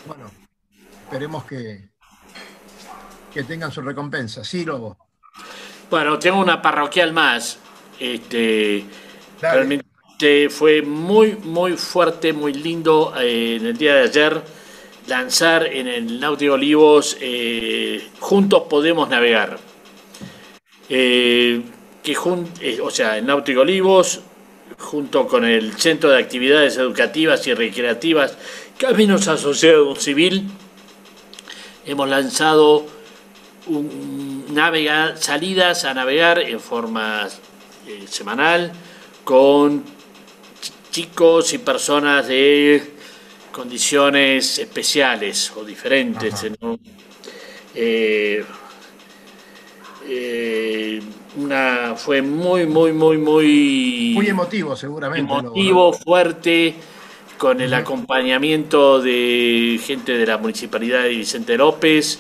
[0.07, 0.32] bueno.
[1.03, 1.89] Esperemos que,
[3.34, 4.43] que tengan su recompensa.
[4.43, 4.97] Sí, Lobo.
[5.89, 7.59] Bueno, tengo una parroquial más.
[7.99, 8.86] Este,
[9.41, 9.85] realmente
[10.49, 14.41] fue muy, muy fuerte, muy lindo eh, en el día de ayer
[15.07, 19.59] lanzar en el Náutico Olivos eh, Juntos Podemos Navegar.
[20.88, 21.61] Eh,
[22.01, 24.22] que o sea, el Náutico Olivos,
[24.78, 28.38] junto con el Centro de Actividades Educativas y Recreativas
[28.78, 30.47] Caminos Asociados Civil,
[31.86, 32.86] hemos lanzado
[33.68, 34.45] un
[35.18, 37.28] salidas a navegar en forma
[38.07, 38.72] semanal
[39.24, 39.95] con
[40.96, 42.82] chicos y personas de
[43.52, 46.46] condiciones especiales o diferentes.
[47.76, 48.46] Eh,
[50.08, 51.02] eh,
[51.36, 54.14] una, fue muy, muy, muy, muy...
[54.16, 55.34] Muy emotivo seguramente.
[55.34, 56.76] Emotivo, fuerte,
[57.38, 62.20] con el acompañamiento de gente de la Municipalidad de Vicente López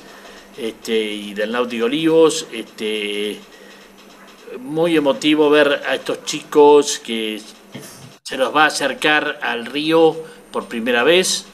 [0.57, 2.45] este, y del Náutico Olivos.
[2.51, 3.39] Este,
[4.59, 7.39] muy emotivo ver a estos chicos que
[8.25, 10.15] se los va a acercar al río
[10.51, 11.45] por primera vez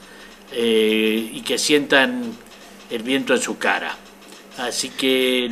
[0.53, 2.31] eh, y que sientan
[2.89, 3.93] el viento en su cara.
[4.57, 5.51] Así que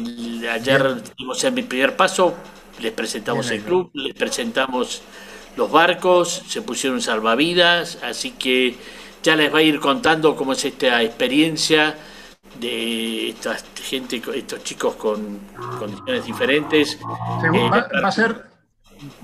[0.50, 2.36] ayer dimos mi primer paso,
[2.80, 5.02] les presentamos el club, les presentamos
[5.58, 8.78] los barcos, se pusieron salvavidas, así que
[9.22, 11.98] ya les va a ir contando cómo es esta experiencia
[12.62, 15.40] de esta gente, estos chicos con
[15.78, 16.94] condiciones diferentes.
[16.94, 18.49] Eh, va, a ser,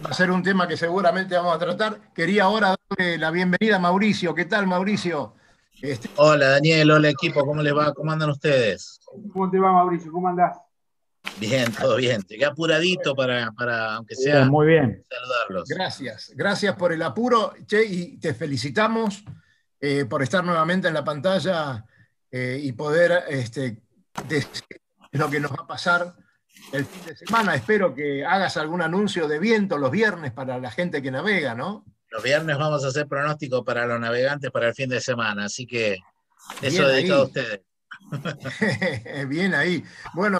[0.03, 2.13] va a ser un tema que seguramente vamos a tratar.
[2.13, 4.33] Quería ahora darle la bienvenida a Mauricio.
[4.33, 5.35] ¿Qué tal, Mauricio?
[5.81, 6.91] Este, hola, Daniel.
[6.91, 7.45] Hola, equipo.
[7.45, 7.93] ¿Cómo les va?
[7.93, 8.99] ¿Cómo andan ustedes?
[9.33, 10.11] ¿Cómo te va, Mauricio?
[10.11, 10.57] ¿Cómo andás?
[11.39, 12.21] Bien, todo bien.
[12.27, 15.03] Llegué apuradito para, para aunque sea, muy bien.
[15.09, 15.67] saludarlos.
[15.67, 16.31] Gracias.
[16.35, 19.23] Gracias por el apuro, Che, y te felicitamos
[19.79, 21.83] eh, por estar nuevamente en la pantalla
[22.31, 23.81] eh, y poder este,
[24.27, 24.63] decir
[25.11, 26.13] lo que nos va a pasar
[26.71, 27.55] el fin de semana.
[27.55, 31.85] Espero que hagas algún anuncio de viento los viernes para la gente que navega, ¿no?
[32.09, 35.65] Los viernes vamos a hacer pronóstico para los navegantes para el fin de semana, así
[35.67, 35.97] que
[36.61, 37.61] eso dedicado a ustedes.
[39.27, 39.83] Bien ahí.
[40.13, 40.37] Bueno,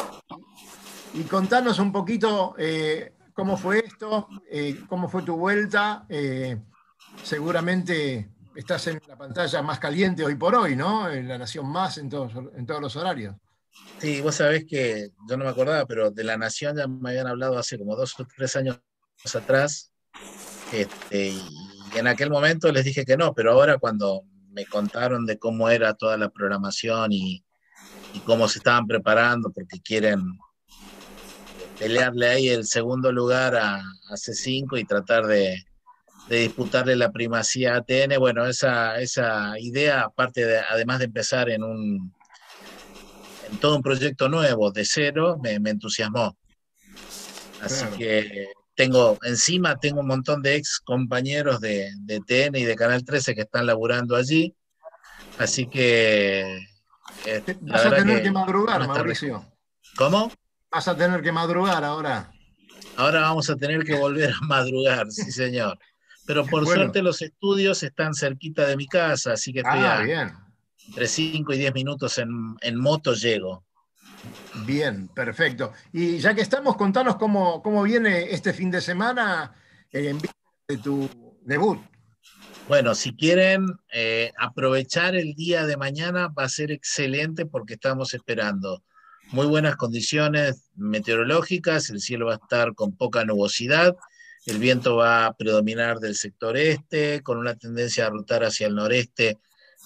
[1.13, 6.05] y contanos un poquito eh, cómo fue esto, eh, cómo fue tu vuelta.
[6.09, 6.57] Eh,
[7.23, 11.09] seguramente estás en la pantalla más caliente hoy por hoy, ¿no?
[11.09, 13.35] En La Nación Más, en todos, en todos los horarios.
[13.99, 17.27] Sí, vos sabés que yo no me acordaba, pero de La Nación ya me habían
[17.27, 18.79] hablado hace como dos o tres años
[19.33, 19.91] atrás.
[20.71, 25.37] Este, y en aquel momento les dije que no, pero ahora cuando me contaron de
[25.37, 27.43] cómo era toda la programación y,
[28.25, 30.21] cómo se estaban preparando porque quieren
[31.77, 35.57] pelearle ahí el segundo lugar a, C5 y tratar de,
[36.29, 38.17] disputarle la primacía a TN.
[38.17, 42.13] Bueno, esa, esa idea, aparte de, además de empezar en un
[43.49, 46.37] en todo un proyecto nuevo, de cero, me, entusiasmó.
[47.61, 52.75] Así que tengo, encima tengo un montón de ex compañeros de, de, TN y de
[52.75, 54.53] Canal 13 que están laburando allí.
[55.37, 56.59] Así que...
[57.25, 59.45] Eh, Vas a tener que, madrugar, Mauricio.
[59.97, 60.31] ¿Cómo?
[60.69, 62.31] Vas a tener que madrugar ahora.
[62.97, 65.77] Ahora vamos a tener que volver a madrugar, sí señor.
[66.25, 70.33] Pero por suerte los estudios están cerquita de mi casa, así que estoy ah, bien.
[70.87, 73.63] Entre 5 y 10 minutos en, moto llego.
[74.65, 75.73] Bien, perfecto.
[75.93, 79.53] Y ya que estamos, contanos cómo, cómo viene este fin de semana
[79.91, 80.19] eh, en
[80.67, 81.09] de tu
[81.41, 81.79] debut.
[82.67, 88.15] Bueno, si quieren eh, aprovechar el día de mañana va a ser excelente porque estamos
[88.15, 88.83] esperando
[89.31, 93.95] muy buenas condiciones meteorológicas, el cielo va a estar con poca nubosidad,
[94.47, 98.75] el viento va a predominar del sector este, con una tendencia a rotar hacia el
[98.75, 99.37] noreste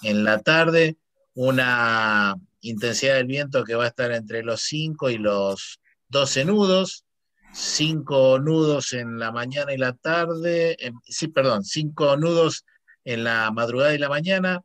[0.03, 0.97] en la tarde,
[1.33, 5.79] una intensidad del viento que va a estar entre los 5 y los
[6.09, 7.05] 12 nudos,
[7.53, 12.65] 5 nudos en la mañana y la tarde, sí, perdón, 5 nudos
[13.03, 14.61] en la madrugada y la mañana,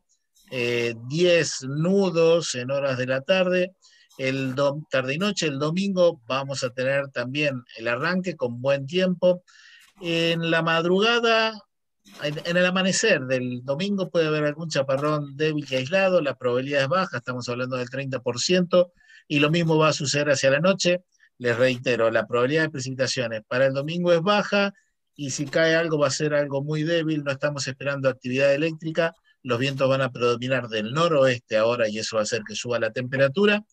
[0.49, 0.95] 10 eh,
[1.67, 3.73] nudos en horas de la tarde,
[4.17, 4.55] el
[4.89, 9.43] tarde y noche, el domingo, vamos a tener también el arranque con buen tiempo.
[10.01, 11.53] En la madrugada,
[12.23, 16.87] en el amanecer del domingo puede haber algún chaparrón débil y aislado, la probabilidad es
[16.87, 18.91] baja, estamos hablando del 30%,
[19.27, 21.03] y lo mismo va a suceder hacia la noche.
[21.37, 24.73] les reitero, la probabilidad de precipitaciones para el domingo es baja
[25.15, 29.13] y si cae algo va a ser algo muy débil, no estamos esperando actividad eléctrica,
[29.43, 32.79] los vientos van a predominar del noroeste ahora y eso va a hacer que suba
[32.79, 33.63] la temperatura.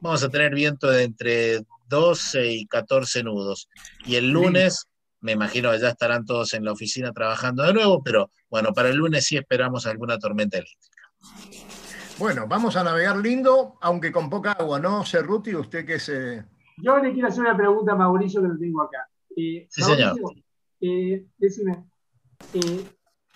[0.00, 3.68] Vamos a tener viento de entre 12 y 14 nudos.
[4.04, 4.88] Y el lunes,
[5.22, 8.90] me imagino que ya estarán todos en la oficina trabajando de nuevo, pero bueno, para
[8.90, 11.02] el lunes sí esperamos alguna tormenta eléctrica.
[12.18, 15.54] Bueno, vamos a navegar lindo, aunque con poca agua, ¿no, Cerruti?
[15.54, 16.44] Usted que se...
[16.76, 19.08] Yo le quiero hacer una pregunta a Mauricio que lo tengo acá.
[19.36, 20.16] Eh, sí, señor.
[20.80, 21.84] Eh, decime,
[22.54, 22.84] eh,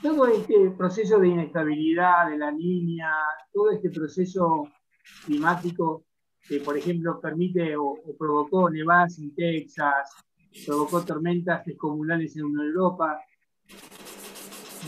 [0.02, 3.12] todo este proceso de inestabilidad de la línea,
[3.52, 4.68] todo este proceso
[5.24, 6.04] climático
[6.42, 10.10] que, por ejemplo, permite o, provocó nevadas en Texas,
[10.64, 13.20] provocó tormentas descomunales en Europa,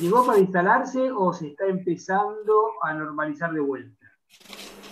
[0.00, 4.06] ¿llegó para instalarse o se está empezando a normalizar de vuelta?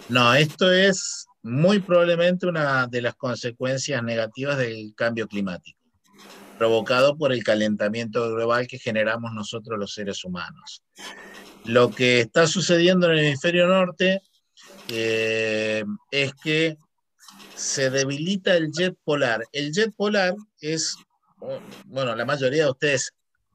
[0.09, 5.79] No, esto es muy probablemente una de las consecuencias negativas del cambio climático,
[6.59, 10.83] provocado por el calentamiento global que generamos nosotros los seres humanos.
[11.65, 14.21] Lo que está sucediendo en el hemisferio norte
[14.89, 16.77] eh, es que
[17.57, 19.43] se debilita el jet polar.
[19.53, 20.97] El jet polar es,
[21.87, 23.13] bueno, la mayoría de ustedes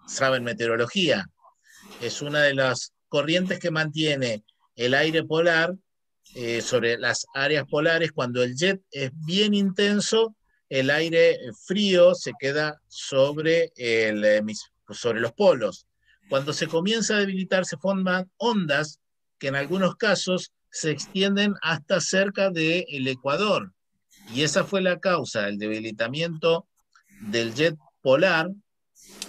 [0.08, 1.30] saben meteorología,
[2.02, 4.43] es una de las corrientes que mantiene
[4.76, 5.76] el aire polar
[6.34, 8.12] eh, sobre las áreas polares.
[8.12, 10.36] Cuando el jet es bien intenso,
[10.70, 13.72] el aire frío se queda sobre,
[14.08, 15.86] los polos.
[16.30, 18.99] Cuando se comienza a debilitar, se forman ondas
[19.38, 23.74] que en algunos casos se extienden hasta cerca del Ecuador.
[24.34, 26.67] Y esa fue la causa, el debilitamiento
[27.21, 28.49] del jet polar,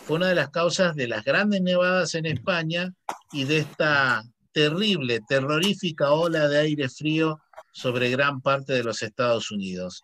[0.04, 2.92] fue una de las causas de las grandes nevadas en España
[3.32, 4.22] y de esta
[4.52, 7.40] terrible, terrorífica ola de aire frío
[7.72, 10.02] sobre gran parte de los Estados Unidos.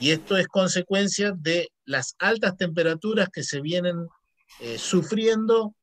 [0.00, 4.06] Y esto es consecuencia de las altas temperaturas que se vienen
[4.60, 5.74] eh, sufriendo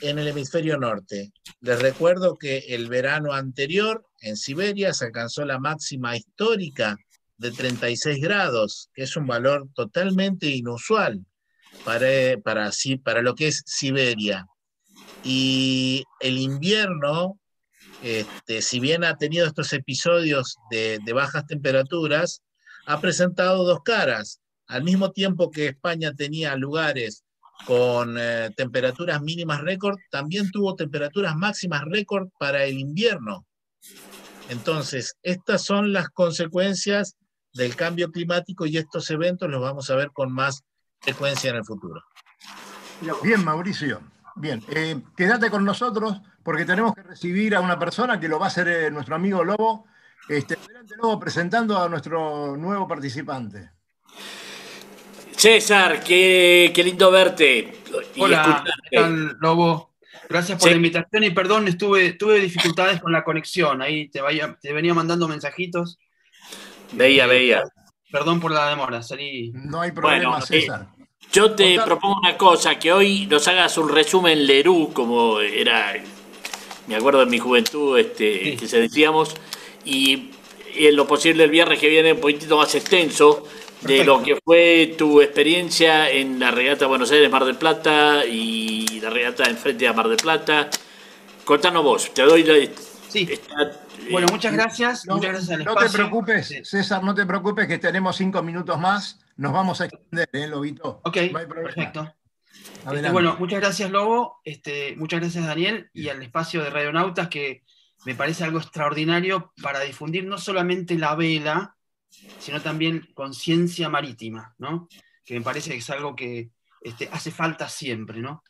[0.00, 1.32] en el hemisferio norte.
[1.60, 6.96] Les recuerdo que el verano anterior en Siberia se alcanzó la máxima histórica
[7.38, 11.24] de 36 grados, que es un valor totalmente inusual
[11.84, 12.08] para,
[12.42, 12.70] para,
[13.02, 14.46] para lo que es Siberia.
[15.24, 17.38] Y el invierno,
[18.02, 22.42] este, si bien ha tenido estos episodios de, de bajas temperaturas,
[22.86, 24.40] ha presentado dos caras.
[24.66, 27.24] Al mismo tiempo que España tenía lugares
[27.66, 33.46] con eh, temperaturas mínimas récord, también tuvo temperaturas máximas récord para el invierno.
[34.48, 37.16] Entonces, estas son las consecuencias
[37.58, 40.64] del cambio climático y estos eventos los vamos a ver con más
[41.00, 42.02] frecuencia en el futuro.
[43.22, 44.00] Bien, Mauricio.
[44.36, 48.46] Bien, eh, quédate con nosotros porque tenemos que recibir a una persona que lo va
[48.46, 49.86] a hacer eh, nuestro amigo Lobo.
[50.28, 53.70] Este, adelante, Lobo, presentando a nuestro nuevo participante.
[55.36, 57.82] César, qué, lindo verte.
[58.18, 58.64] Hola,
[59.40, 59.88] Lobo?
[60.28, 63.80] Gracias por la invitación y perdón, estuve, tuve dificultades con la conexión.
[63.82, 65.98] Ahí te, vaya, te venía mandando mensajitos.
[66.92, 67.64] Veía, eh, veía.
[68.10, 69.50] Perdón por la demora, salí.
[69.52, 70.88] No hay problema, César.
[71.32, 75.94] yo te propongo una cosa, que hoy nos hagas un resumen Lerú, como era,
[76.86, 79.34] me acuerdo en mi juventud, este, que se decíamos,
[79.84, 80.30] y
[80.74, 83.44] en lo posible el viernes que viene un poquitito más extenso,
[83.82, 89.00] de lo que fue tu experiencia en la regata Buenos Aires Mar del Plata y
[89.00, 90.68] la regata enfrente a Mar del Plata.
[91.44, 92.54] Contanos vos, te doy la.
[93.08, 93.28] Sí.
[94.10, 95.06] Bueno, muchas gracias.
[95.06, 99.18] No, muchas gracias no te preocupes, César, no te preocupes que tenemos cinco minutos más.
[99.36, 101.00] Nos vamos a extender, ¿eh, Lobito?
[101.04, 102.14] Ok, perfecto.
[102.92, 104.40] Este, bueno, muchas gracias, Lobo.
[104.44, 107.62] Este, muchas gracias, Daniel, y al espacio de Radionautas, que
[108.04, 111.76] me parece algo extraordinario para difundir no solamente la vela,
[112.38, 114.88] sino también conciencia marítima, ¿no?
[115.24, 116.50] que me parece que es algo que
[116.80, 118.20] este, hace falta siempre.
[118.20, 118.44] ¿no?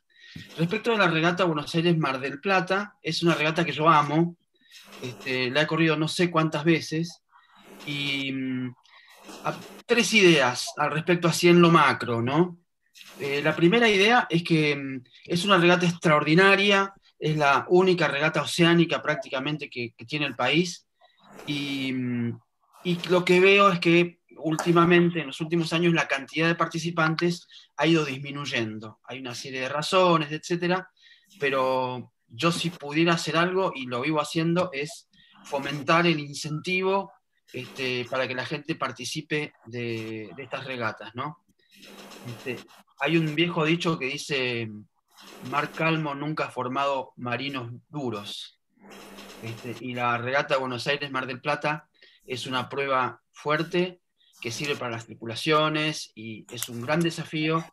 [0.56, 4.36] Respecto a la regata Buenos Aires-Mar del Plata, es una regata que yo amo,
[5.03, 7.22] este, la he corrido no sé cuántas veces,
[7.86, 8.74] y mm,
[9.86, 12.22] tres ideas al respecto así en lo macro.
[12.22, 12.59] ¿no?
[13.20, 18.42] Eh, la primera idea es que mm, es una regata extraordinaria, es la única regata
[18.42, 20.86] oceánica prácticamente que, que tiene el país,
[21.46, 22.38] y mm,
[22.84, 27.46] y lo que veo es que últimamente, en los últimos años, la cantidad de participantes
[27.76, 29.01] ha ido disminuyendo.
[29.05, 30.88] Hay una serie de razones, etcétera,
[31.40, 35.09] pero yo si pudiera hacer algo, y lo vivo haciendo, es
[35.45, 37.12] fomentar el incentivo
[37.53, 41.45] este, para que la gente participe de, estas regatas, ¿no?
[42.26, 42.59] Este,
[43.01, 44.70] hay un viejo dicho que dice,
[45.51, 48.59] Mar Calmo nunca ha formado marinos duros.
[49.43, 51.89] Este, y la regata Buenos Aires-Mar del Plata
[52.26, 54.01] es una prueba fuerte
[54.41, 57.64] que sirve para las tripulaciones y es un gran desafío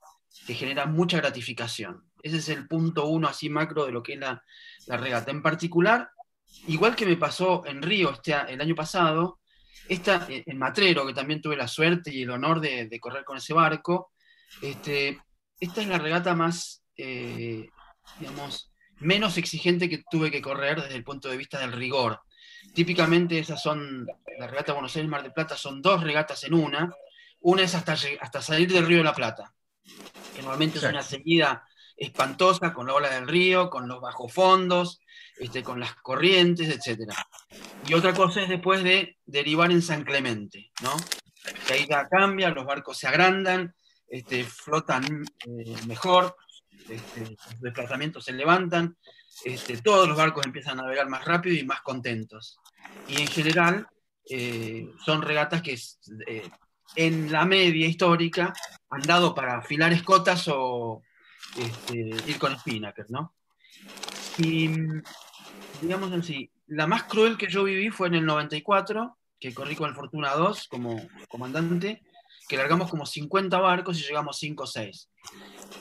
[0.48, 2.04] que genera mucha gratificación.
[2.26, 4.44] Ese es el punto uno así macro de lo que es la,
[4.88, 5.30] regata.
[5.30, 6.10] En particular,
[6.66, 9.42] igual que me pasó en Río este, el año pasado,
[9.88, 13.38] esta, eh, en Matrero, que también tuve la suerte y el honor de, correr con
[13.38, 14.12] ese barco,
[14.60, 15.22] este,
[15.60, 17.70] esta es la regata más, eh,
[18.20, 22.22] digamos, menos exigente que tuve que correr desde el punto de vista del rigor.
[22.74, 24.08] Típicamente esas son,
[24.40, 26.92] la regata Buenos Aires Mar del Plata son dos regatas en una.
[27.42, 29.54] Una es hasta, hasta salir del Río de la Plata,
[30.34, 31.64] que normalmente es una seguida
[31.98, 35.00] espantosa con la ola del río, con los bajofondos,
[35.38, 37.12] este, con las corrientes, etc.
[37.88, 40.96] Y otra cosa es después de derivar en San Clemente, ¿no?
[41.72, 43.76] Ahí ya cambia, los barcos se agrandan,
[44.08, 46.36] este, flotan eh, mejor,
[46.90, 48.98] este, los desplazamientos se levantan,
[49.44, 52.58] este, todos los barcos empiezan a navegar más rápido y más contentos.
[53.08, 53.88] Y en general
[54.30, 55.78] eh, son regatas que
[56.28, 56.50] eh,
[56.96, 58.54] en la media histórica
[58.90, 61.04] han dado para afilar escotas o
[61.58, 61.98] este,
[62.28, 63.36] ir con spinnaker, ¿no?
[64.38, 64.70] Y
[65.82, 69.90] digamos así, la más cruel que yo viví fue en el 94, que corrí con
[69.90, 72.02] el Fortuna 2 como comandante,
[72.48, 75.10] que largamos como 50 barcos y llegamos 5 o 6.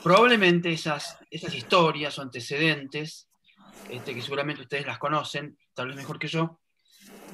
[0.03, 3.27] Probablemente esas, esas historias o antecedentes,
[3.89, 6.59] este, que seguramente ustedes las conocen, tal vez mejor que yo,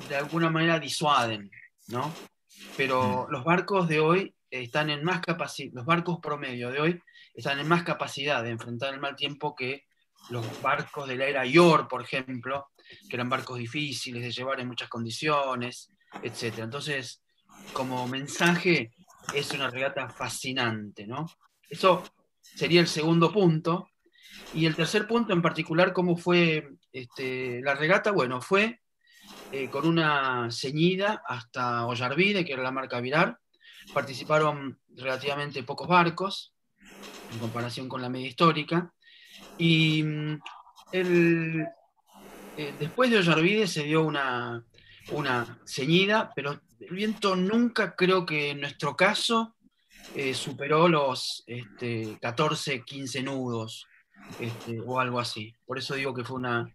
[0.10, 1.50] de alguna manera disuaden,
[1.88, 2.14] ¿no?
[2.78, 3.32] Pero mm.
[3.32, 7.02] los barcos de hoy están en más capacidad, los barcos promedio de hoy
[7.34, 9.86] están en más capacidad de enfrentar el mal tiempo que
[10.30, 12.70] los barcos de la era Yor, por ejemplo,
[13.10, 15.90] que eran barcos difíciles de llevar en muchas condiciones,
[16.22, 16.60] etc.
[16.60, 17.24] Entonces,
[17.74, 18.92] como mensaje,
[19.34, 21.26] es una regata fascinante, ¿no?
[21.70, 22.04] Eso
[22.42, 23.88] sería el segundo punto.
[24.54, 28.12] Y el tercer punto en particular, ¿cómo fue este, la regata?
[28.12, 28.82] Bueno, fue
[29.52, 33.40] eh, con una ceñida hasta Ollarvide, que era la marca Virar.
[33.94, 36.54] Participaron relativamente pocos barcos
[37.32, 38.94] en comparación con la media histórica.
[39.58, 40.40] Y mm,
[40.92, 41.68] el,
[42.58, 44.64] eh, después de Ollarvide se dio una,
[45.12, 49.56] una ceñida, pero el viento nunca creo que en nuestro caso
[50.16, 51.46] eh, superó los
[52.20, 53.88] 14, este, 15 nudos
[54.40, 55.54] este, o algo así.
[55.66, 56.68] Por eso digo que fue una,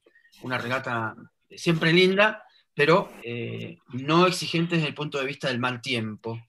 [0.42, 1.14] regata
[1.50, 2.44] siempre linda,
[2.74, 6.40] pero eh, no exigente desde el punto de vista del mal tiempo.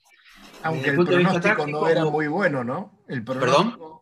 [0.64, 3.04] Aunque el, pronóstico no era muy bueno, ¿no?
[3.08, 3.97] El pronóstico, ¿Perdón?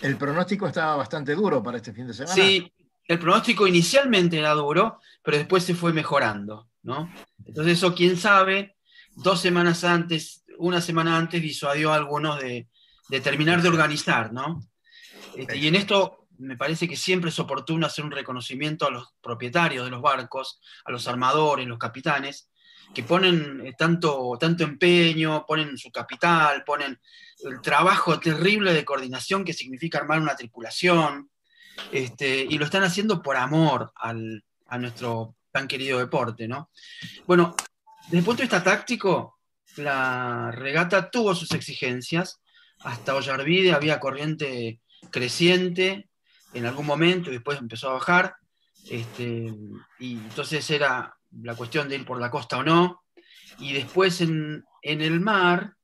[0.00, 2.34] El pronóstico estaba bastante duro para este fin de semana.
[2.34, 2.72] Sí,
[3.06, 7.12] el pronóstico inicialmente era duro, pero después se fue mejorando, ¿no?
[7.44, 8.76] Entonces eso, quién sabe,
[9.16, 12.68] dos semanas antes, una semana antes, disuadió a algunos de,
[13.22, 14.62] terminar de organizar, ¿no?
[15.36, 19.08] Este, y en esto me parece que siempre es oportuno hacer un reconocimiento a los
[19.20, 22.48] propietarios de los barcos, a los armadores, los capitanes,
[22.94, 26.98] que ponen eh, tanto, tanto empeño, ponen su capital, ponen
[27.44, 31.30] el trabajo terrible de coordinación que significa armar una tripulación,
[31.92, 36.70] este, y lo están haciendo por amor a nuestro tan querido deporte, ¿no?
[37.26, 37.54] Bueno,
[38.04, 39.38] desde el punto de vista táctico,
[39.76, 42.40] la regata tuvo sus exigencias.
[42.80, 46.08] Hasta Ollarvide había corriente creciente
[46.54, 48.36] en algún momento y después empezó a bajar.
[48.88, 49.52] Este,
[49.98, 53.02] y entonces era la cuestión de ir por la costa o no.
[53.58, 55.74] Y después en, el mar,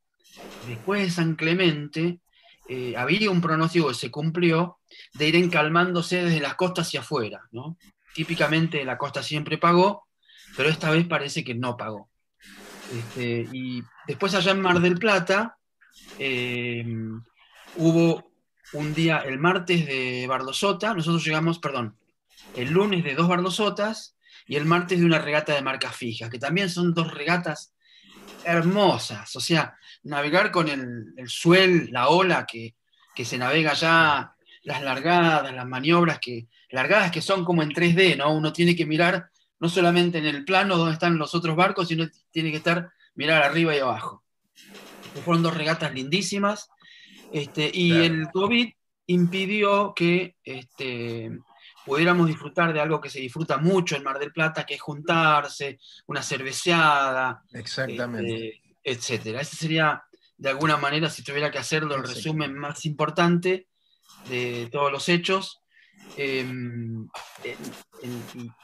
[0.66, 2.20] después de San Clemente,
[2.68, 4.78] eh, había un pronóstico que se cumplió
[5.14, 7.42] de ir encalmándose desde las costas hacia afuera.
[7.52, 7.76] ¿no?
[8.14, 10.06] Típicamente la costa siempre pagó,
[10.56, 12.08] pero esta vez parece que no pagó.
[12.92, 15.58] Este, y después allá en Mar del Plata
[16.18, 16.84] eh,
[17.76, 18.30] hubo
[18.72, 21.96] un día, el martes de Bardosota, nosotros llegamos, perdón,
[22.54, 24.15] el lunes de dos Bardosotas
[24.46, 27.74] y el martes de una regata de marca fija, que también son dos regatas
[28.44, 32.74] hermosas, o sea, navegar con el, el suel, la ola que,
[33.14, 38.16] que se navega allá, las largadas, las maniobras que, largadas que son como en 3D,
[38.16, 38.32] ¿no?
[38.34, 42.06] Uno tiene que mirar no solamente en el plano donde están los otros barcos, sino
[42.30, 44.22] tiene que estar, mirar arriba y abajo.
[45.24, 46.68] Fueron dos regatas lindísimas,
[47.32, 48.68] este, y el COVID
[49.06, 51.30] impidió que este,
[51.86, 55.78] pudiéramos disfrutar de algo que se disfruta mucho en Mar del Plata, que es juntarse,
[56.06, 58.48] una cerveceada, Exactamente.
[58.48, 59.40] Este, etcétera.
[59.40, 60.02] Ese sería,
[60.36, 63.68] de alguna manera, si tuviera que hacerlo, el resumen más importante
[64.28, 65.60] de todos los hechos.
[66.16, 67.08] Em,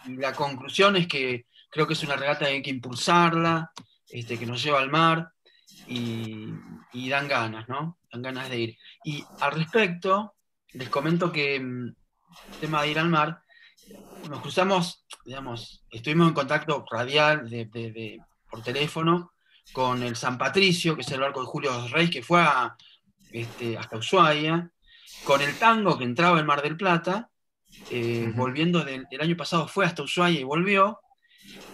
[0.09, 3.71] y, la conclusión es que creo que es una regata que hay que impulsarla,
[4.09, 5.31] este, que nos lleva al mar
[5.87, 6.53] y,
[7.09, 7.99] dan ganas, ¿no?
[8.11, 8.79] Dan ganas de ir.
[9.05, 10.35] Y al respecto,
[10.73, 11.95] les comento que em,
[12.53, 13.43] el tema de ir al mar,
[14.29, 18.21] nos cruzamos, digamos, estuvimos en contacto radial de,
[18.51, 19.33] por teléfono
[19.73, 22.45] con el San Patricio, que es el barco de Julio Rey, que fue
[23.33, 24.71] este, hasta Ushuaia,
[25.25, 27.31] con el Tango, que entraba en Mar del Plata,
[27.91, 31.01] eh, volviendo del, el año pasado fue hasta Ushuaia y volvió,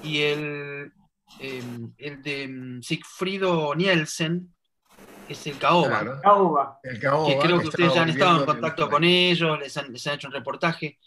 [0.03, 0.93] y el,
[1.41, 4.55] em, el de mm, Sigfrido Nielsen,
[5.35, 6.81] es el Caoba.
[6.83, 10.29] El Que creo que ustedes ya han estado en contacto con ellos, les han, hecho
[10.29, 10.99] un reportaje.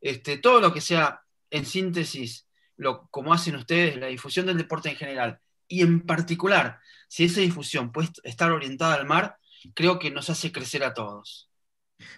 [0.00, 4.88] Este, todo lo que sea, en síntesis, lo, como hacen ustedes, la difusión del deporte
[4.88, 9.36] en general, y en particular, si esa difusión puede estar orientada al mar,
[9.74, 11.50] creo que nos hace crecer a todos.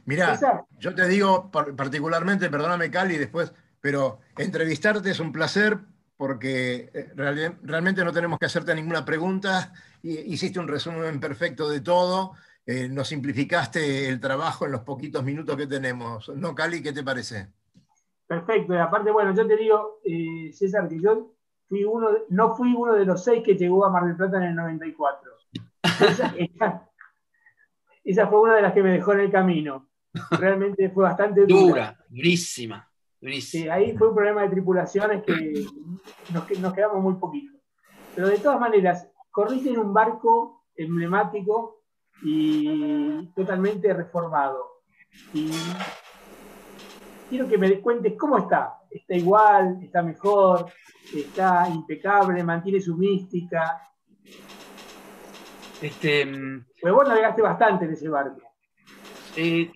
[0.04, 0.38] Mira,
[0.78, 5.78] yo te digo particularmente, perdóname Cali, después, pero entrevistarte es un placer
[6.16, 12.34] porque eh, realmente no tenemos que hacerte ninguna pregunta, hiciste un resumen perfecto de todo,
[12.64, 16.28] eh, nos simplificaste el trabajo en los poquitos minutos que tenemos.
[16.28, 16.80] ¿No, Cali?
[16.80, 17.48] ¿Qué te parece?
[18.26, 21.34] Perfecto, y aparte, bueno, yo te digo, eh, César, que yo
[21.68, 24.44] fui uno, no fui uno de los seis que llegó a Mar del Plata en
[24.44, 25.30] el 94.
[28.04, 29.88] Esa, fue una de las que me dejó en el camino.
[30.30, 31.60] Realmente fue bastante dura.
[31.60, 32.88] Dura, durísima.
[33.40, 35.64] Sí, ahí fue un problema de tripulaciones que
[36.32, 37.60] nos, quedamos muy poquitos.
[38.16, 41.84] Pero de todas maneras, corriste en un barco emblemático
[42.22, 44.82] y totalmente reformado.
[45.32, 45.52] Y
[47.30, 48.78] quiero que me cuentes cómo está.
[48.90, 49.78] ¿Está igual?
[49.82, 50.66] ¿Está mejor?
[51.14, 52.42] ¿Está impecable?
[52.42, 53.88] ¿Mantiene su mística?
[55.80, 56.26] Este,
[56.80, 58.40] pues vos navegaste bastante en ese barco.
[59.36, 59.70] Eh,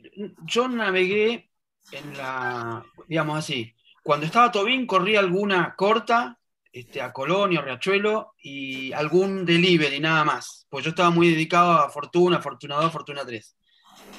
[0.44, 1.45] yo navegué
[1.92, 6.38] en la, digamos así, cuando estaba Tobín corría alguna corta
[6.72, 10.66] este, a Colonia, Riachuelo y algún delivery, nada más.
[10.68, 13.56] Pues yo estaba muy dedicado a Fortuna, Fortuna 2, Fortuna 3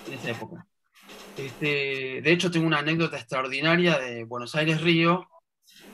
[0.08, 0.68] en esa época.
[1.38, 5.28] Este, de hecho, tengo una anécdota extraordinaria de Buenos Aires Río,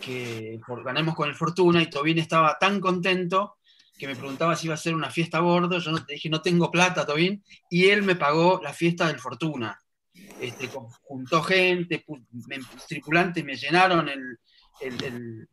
[0.01, 3.57] que ganamos con el Fortuna y Tobín estaba tan contento
[3.97, 5.77] que me preguntaba si iba a hacer una fiesta a bordo.
[5.79, 9.82] Yo no, dije, no tengo plata, Tobín, y él me pagó la fiesta del Fortuna
[10.39, 10.69] este,
[11.01, 12.05] juntó gente,
[12.87, 14.39] tripulantes me llenaron el,
[14.81, 15.47] el,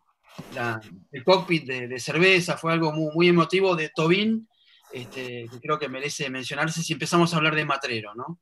[1.25, 4.49] cockpit de, cerveza, fue algo muy, emotivo de Tobin,
[4.93, 8.41] este, que creo que merece mencionarse si empezamos a hablar de Matrero, ¿no?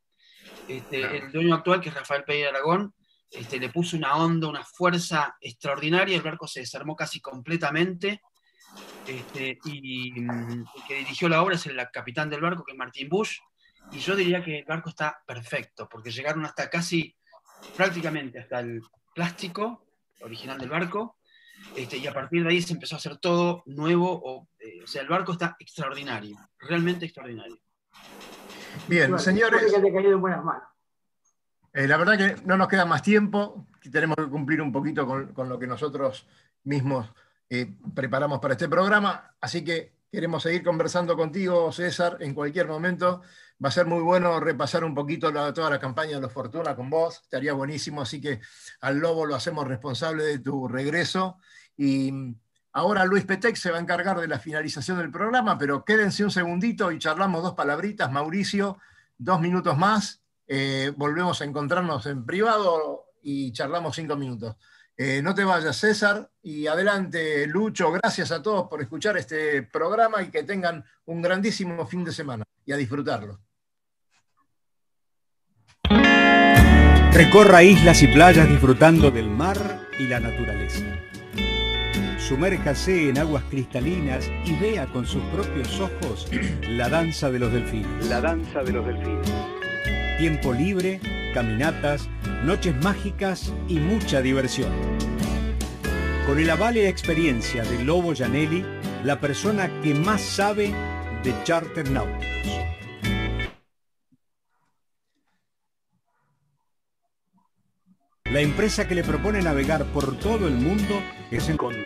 [0.66, 2.95] Este, el dueño actual, que es Rafael Peña Aragón,
[3.31, 8.23] este, le puso una onda, una fuerza extraordinaria, el barco se desarmó casi completamente,
[9.07, 13.09] este, y el que dirigió la obra es el capitán del barco, que es Martín
[13.09, 13.39] Bush,
[13.93, 17.16] y yo diría que el barco está perfecto, porque llegaron hasta casi,
[17.76, 18.82] prácticamente hasta el
[19.14, 19.84] plástico
[20.20, 21.16] original del barco,
[21.74, 25.03] este, y a partir de ahí se empezó a hacer todo nuevo, o, eh, sea,
[25.03, 27.59] el barco está extraordinario, realmente extraordinario.
[28.86, 29.72] Bien, señores.
[31.74, 35.49] Eh, la verdad que no nos queda más tiempo, tenemos que cumplir un poquito con,
[35.49, 36.26] lo que nosotros
[36.64, 37.11] mismos
[37.51, 43.23] eh, preparamos para este programa, así que queremos seguir conversando contigo, César, en cualquier momento.
[43.63, 46.89] Va a ser muy bueno repasar un poquito toda la campaña de los Fortuna con
[46.91, 48.41] vos, estaría buenísimo, así que
[48.81, 51.39] al Lobo lo hacemos responsable de tu regreso.
[51.77, 52.13] Y
[52.73, 56.31] ahora Luis Petec se va a encargar de la finalización del programa, pero quédense un
[56.31, 58.79] segundito y charlamos dos palabritas, Mauricio,
[59.17, 64.57] dos minutos más, eh, volvemos a encontrarnos en privado y charlamos cinco minutos.
[65.01, 67.93] Eh, no te vayas, César, y adelante, Lucho.
[67.93, 72.43] Gracias a todos por escuchar este programa y que tengan un grandísimo fin de semana
[72.66, 73.39] y a disfrutarlo.
[77.12, 79.57] Recorra islas y playas disfrutando del mar
[80.01, 80.85] y la naturaleza.
[82.19, 86.27] Sumérjase en aguas cristalinas y vea con sus propios ojos
[86.62, 88.07] la danza de los delfines.
[88.09, 89.57] La danza de los delfines.
[90.19, 91.01] Tiempo libre,
[91.32, 92.09] caminatas,
[92.43, 94.73] noches mágicas y mucha diversión.
[96.27, 98.65] Con el aval y experiencia de Lobo Janelli,
[99.05, 100.74] la persona que más sabe
[101.23, 102.27] de charter náuticos.
[108.24, 111.01] La empresa que le propone navegar por todo el mundo
[111.31, 111.57] es en...
[111.57, 111.77] Con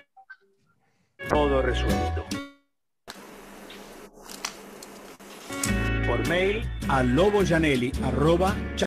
[1.28, 2.24] todo resuelto.
[6.12, 7.90] Por mail a loboyanelli